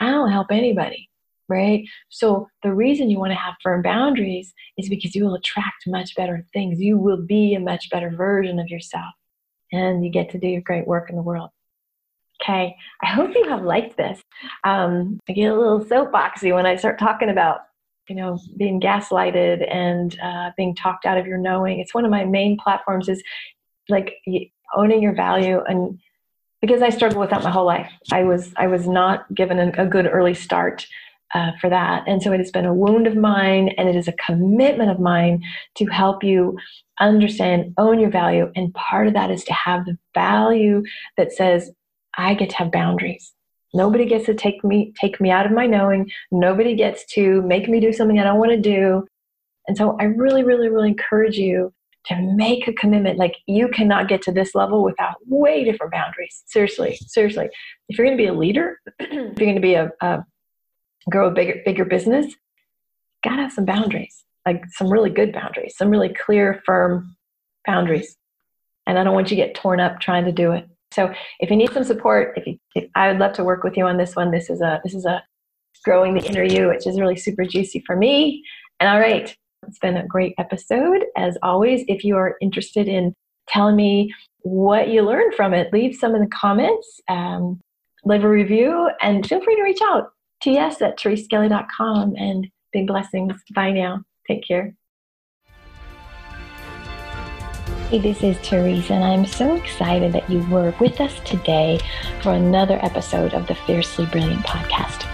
I 0.00 0.10
don't 0.10 0.30
help 0.30 0.48
anybody 0.50 1.07
right? 1.48 1.84
So 2.08 2.48
the 2.62 2.72
reason 2.72 3.10
you 3.10 3.18
want 3.18 3.32
to 3.32 3.38
have 3.38 3.54
firm 3.62 3.82
boundaries 3.82 4.52
is 4.76 4.88
because 4.88 5.14
you 5.14 5.24
will 5.24 5.34
attract 5.34 5.86
much 5.86 6.14
better 6.14 6.44
things. 6.52 6.80
You 6.80 6.98
will 6.98 7.22
be 7.22 7.54
a 7.54 7.60
much 7.60 7.90
better 7.90 8.10
version 8.10 8.58
of 8.58 8.68
yourself, 8.68 9.12
and 9.72 10.04
you 10.04 10.10
get 10.10 10.30
to 10.30 10.38
do 10.38 10.48
your 10.48 10.60
great 10.60 10.86
work 10.86 11.10
in 11.10 11.16
the 11.16 11.22
world. 11.22 11.50
Okay, 12.42 12.76
I 13.02 13.06
hope 13.06 13.34
you 13.34 13.48
have 13.48 13.62
liked 13.62 13.96
this. 13.96 14.22
Um, 14.62 15.18
I 15.28 15.32
get 15.32 15.50
a 15.50 15.58
little 15.58 15.84
soapboxy 15.84 16.54
when 16.54 16.66
I 16.66 16.76
start 16.76 16.98
talking 16.98 17.30
about, 17.30 17.62
you 18.08 18.14
know, 18.14 18.38
being 18.56 18.80
gaslighted 18.80 19.66
and 19.74 20.18
uh, 20.20 20.50
being 20.56 20.74
talked 20.74 21.04
out 21.04 21.18
of 21.18 21.26
your 21.26 21.38
knowing. 21.38 21.80
It's 21.80 21.94
one 21.94 22.04
of 22.04 22.12
my 22.12 22.24
main 22.24 22.56
platforms. 22.56 23.08
Is 23.08 23.22
like 23.88 24.14
owning 24.76 25.02
your 25.02 25.14
value 25.14 25.62
and 25.66 25.98
because 26.60 26.82
I 26.82 26.90
struggled 26.90 27.20
with 27.20 27.30
that 27.30 27.42
my 27.42 27.50
whole 27.50 27.64
life. 27.64 27.90
I 28.10 28.24
was 28.24 28.52
I 28.56 28.66
was 28.66 28.86
not 28.86 29.32
given 29.34 29.58
a, 29.58 29.82
a 29.82 29.86
good 29.86 30.06
early 30.06 30.34
start 30.34 30.86
uh, 31.34 31.52
for 31.60 31.68
that. 31.70 32.04
And 32.06 32.22
so 32.22 32.32
it 32.32 32.38
has 32.38 32.50
been 32.50 32.64
a 32.64 32.74
wound 32.74 33.06
of 33.06 33.16
mine 33.16 33.70
and 33.76 33.88
it 33.88 33.96
is 33.96 34.08
a 34.08 34.12
commitment 34.12 34.90
of 34.90 35.00
mine 35.00 35.42
to 35.76 35.86
help 35.86 36.24
you 36.24 36.56
understand, 37.00 37.74
own 37.78 38.00
your 38.00 38.10
value. 38.10 38.50
And 38.56 38.74
part 38.74 39.06
of 39.06 39.14
that 39.14 39.30
is 39.30 39.44
to 39.44 39.52
have 39.52 39.84
the 39.84 39.98
value 40.14 40.82
that 41.16 41.32
says, 41.32 41.70
I 42.16 42.34
get 42.34 42.50
to 42.50 42.56
have 42.56 42.72
boundaries. 42.72 43.32
Nobody 43.74 44.06
gets 44.06 44.26
to 44.26 44.34
take 44.34 44.64
me 44.64 44.94
take 44.98 45.20
me 45.20 45.30
out 45.30 45.44
of 45.44 45.52
my 45.52 45.66
knowing. 45.66 46.10
Nobody 46.32 46.74
gets 46.74 47.04
to 47.12 47.42
make 47.42 47.68
me 47.68 47.80
do 47.80 47.92
something 47.92 48.18
I 48.18 48.24
don't 48.24 48.38
want 48.38 48.50
to 48.50 48.60
do. 48.60 49.06
And 49.66 49.76
so 49.76 49.96
I 50.00 50.04
really, 50.04 50.42
really, 50.42 50.70
really 50.70 50.88
encourage 50.88 51.36
you 51.36 51.72
to 52.06 52.16
make 52.34 52.66
a 52.66 52.72
commitment. 52.72 53.18
Like 53.18 53.36
you 53.46 53.68
cannot 53.68 54.08
get 54.08 54.22
to 54.22 54.32
this 54.32 54.54
level 54.54 54.82
without 54.82 55.16
way 55.26 55.64
different 55.64 55.92
boundaries. 55.92 56.42
Seriously, 56.46 56.98
seriously. 57.06 57.50
If 57.88 57.98
you're 57.98 58.06
going 58.06 58.16
to 58.16 58.22
be 58.22 58.28
a 58.28 58.32
leader, 58.32 58.80
if 58.98 59.10
you're 59.10 59.34
going 59.34 59.54
to 59.54 59.60
be 59.60 59.74
a, 59.74 59.90
a 60.00 60.24
grow 61.10 61.28
a 61.28 61.30
bigger 61.30 61.60
bigger 61.64 61.84
business, 61.84 62.34
gotta 63.24 63.42
have 63.42 63.52
some 63.52 63.64
boundaries, 63.64 64.24
like 64.46 64.64
some 64.70 64.90
really 64.90 65.10
good 65.10 65.32
boundaries, 65.32 65.76
some 65.76 65.90
really 65.90 66.12
clear, 66.12 66.62
firm 66.64 67.16
boundaries. 67.66 68.16
And 68.86 68.98
I 68.98 69.04
don't 69.04 69.14
want 69.14 69.30
you 69.30 69.36
to 69.36 69.42
get 69.42 69.54
torn 69.54 69.80
up 69.80 70.00
trying 70.00 70.24
to 70.24 70.32
do 70.32 70.52
it. 70.52 70.66
So 70.92 71.12
if 71.40 71.50
you 71.50 71.56
need 71.56 71.72
some 71.72 71.84
support, 71.84 72.32
if, 72.36 72.46
you, 72.46 72.58
if 72.74 72.88
I 72.94 73.08
would 73.08 73.18
love 73.18 73.34
to 73.34 73.44
work 73.44 73.62
with 73.62 73.76
you 73.76 73.86
on 73.86 73.98
this 73.98 74.16
one. 74.16 74.30
This 74.30 74.48
is 74.48 74.60
a 74.60 74.80
this 74.84 74.94
is 74.94 75.04
a 75.04 75.22
growing 75.84 76.14
the 76.14 76.24
inner 76.24 76.42
you, 76.42 76.68
which 76.68 76.86
is 76.86 76.98
really 76.98 77.16
super 77.16 77.44
juicy 77.44 77.82
for 77.86 77.96
me. 77.96 78.42
And 78.80 78.88
all 78.88 78.98
right, 78.98 79.34
it's 79.66 79.78
been 79.78 79.96
a 79.96 80.06
great 80.06 80.34
episode. 80.38 81.04
As 81.16 81.36
always, 81.42 81.84
if 81.88 82.04
you 82.04 82.16
are 82.16 82.36
interested 82.40 82.88
in 82.88 83.14
telling 83.48 83.76
me 83.76 84.12
what 84.42 84.88
you 84.88 85.02
learned 85.02 85.34
from 85.34 85.54
it, 85.54 85.72
leave 85.72 85.94
some 85.94 86.14
in 86.14 86.22
the 86.22 86.28
comments, 86.28 87.00
um, 87.08 87.60
leave 88.04 88.24
a 88.24 88.28
review, 88.28 88.90
and 89.00 89.26
feel 89.26 89.42
free 89.42 89.56
to 89.56 89.62
reach 89.62 89.80
out. 89.82 90.12
TS 90.48 90.80
at 90.80 90.98
thereseskelly.com 90.98 92.14
and 92.16 92.48
big 92.72 92.86
blessings. 92.86 93.34
Bye 93.54 93.72
now. 93.72 94.02
Take 94.26 94.46
care. 94.48 94.74
Hey, 97.90 97.98
this 97.98 98.22
is 98.22 98.38
Teresa, 98.42 98.94
and 98.94 99.04
I'm 99.04 99.26
so 99.26 99.54
excited 99.56 100.14
that 100.14 100.28
you 100.30 100.40
were 100.48 100.74
with 100.80 101.02
us 101.02 101.20
today 101.20 101.80
for 102.22 102.32
another 102.32 102.78
episode 102.82 103.34
of 103.34 103.46
the 103.46 103.54
Fiercely 103.54 104.06
Brilliant 104.06 104.46
podcast. 104.46 105.06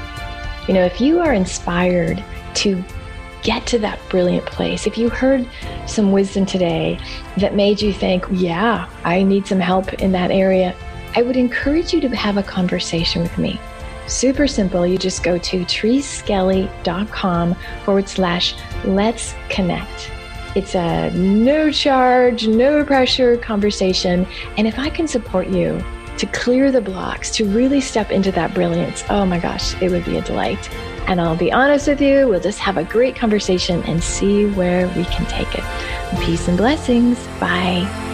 You 0.69 0.75
know, 0.75 0.85
if 0.85 1.01
you 1.01 1.19
are 1.19 1.35
inspired 1.35 2.23
to 2.55 2.85
get 3.43 3.67
to 3.67 3.79
that 3.81 3.99
brilliant 4.11 4.47
place, 4.47 4.87
if 4.87 4.97
you 4.97 5.09
heard 5.09 5.49
some 5.87 6.13
wisdom 6.13 6.47
today 6.47 6.99
that 7.39 7.57
made 7.57 7.83
you 7.83 7.93
think, 7.93 8.25
yeah, 8.31 8.89
I 9.03 9.25
need 9.25 9.49
some 9.49 9.61
help 9.61 9.95
in 9.95 10.13
that 10.13 10.31
area, 10.31 10.77
I 11.17 11.23
would 11.23 11.37
encourage 11.37 11.93
you 11.93 12.01
to 12.03 12.09
have 12.11 12.37
a 12.37 12.43
conversation 12.43 13.21
with 13.21 13.37
me. 13.37 13.59
Super 14.07 14.47
simple. 14.47 14.87
You 14.87 14.99
just 14.99 15.23
go 15.23 15.39
to 15.39 15.65
thereseskelly.com 15.65 17.55
forward 17.85 18.09
slash 18.09 18.55
let's 18.85 19.35
connect. 19.49 20.11
It's 20.55 20.75
a 20.75 21.11
no 21.11 21.71
charge, 21.73 22.47
no 22.47 22.85
pressure 22.85 23.37
conversation. 23.37 24.27
And 24.57 24.69
if 24.69 24.79
I 24.79 24.89
can 24.89 25.09
support 25.09 25.49
you 25.49 25.83
to 26.19 26.27
clear 26.27 26.71
the 26.71 26.81
blocks, 26.81 27.31
to 27.33 27.45
really 27.45 27.81
step 27.81 28.13
into 28.13 28.31
that 28.33 28.55
brilliance, 28.55 29.03
oh 29.11 29.27
my 29.27 29.41
gosh, 29.41 29.81
it 29.83 29.91
would 29.91 30.05
be 30.05 30.17
a 30.17 30.23
delight. 30.23 30.71
And 31.09 31.21
I'll 31.21 31.37
be 31.37 31.51
honest 31.53 31.89
with 31.89 32.01
you, 32.01 32.29
we'll 32.29 32.41
just 32.41 32.61
have 32.61 32.77
a 32.77 32.85
great 32.85 33.17
conversation 33.17 33.83
and 33.83 34.03
see 34.03 34.47
where 34.51 34.87
we 34.89 35.05
can 35.07 35.27
take 35.27 35.53
it. 35.55 35.65
Peace 36.25 36.47
and 36.47 36.57
blessings. 36.57 37.19
Bye. 37.41 38.14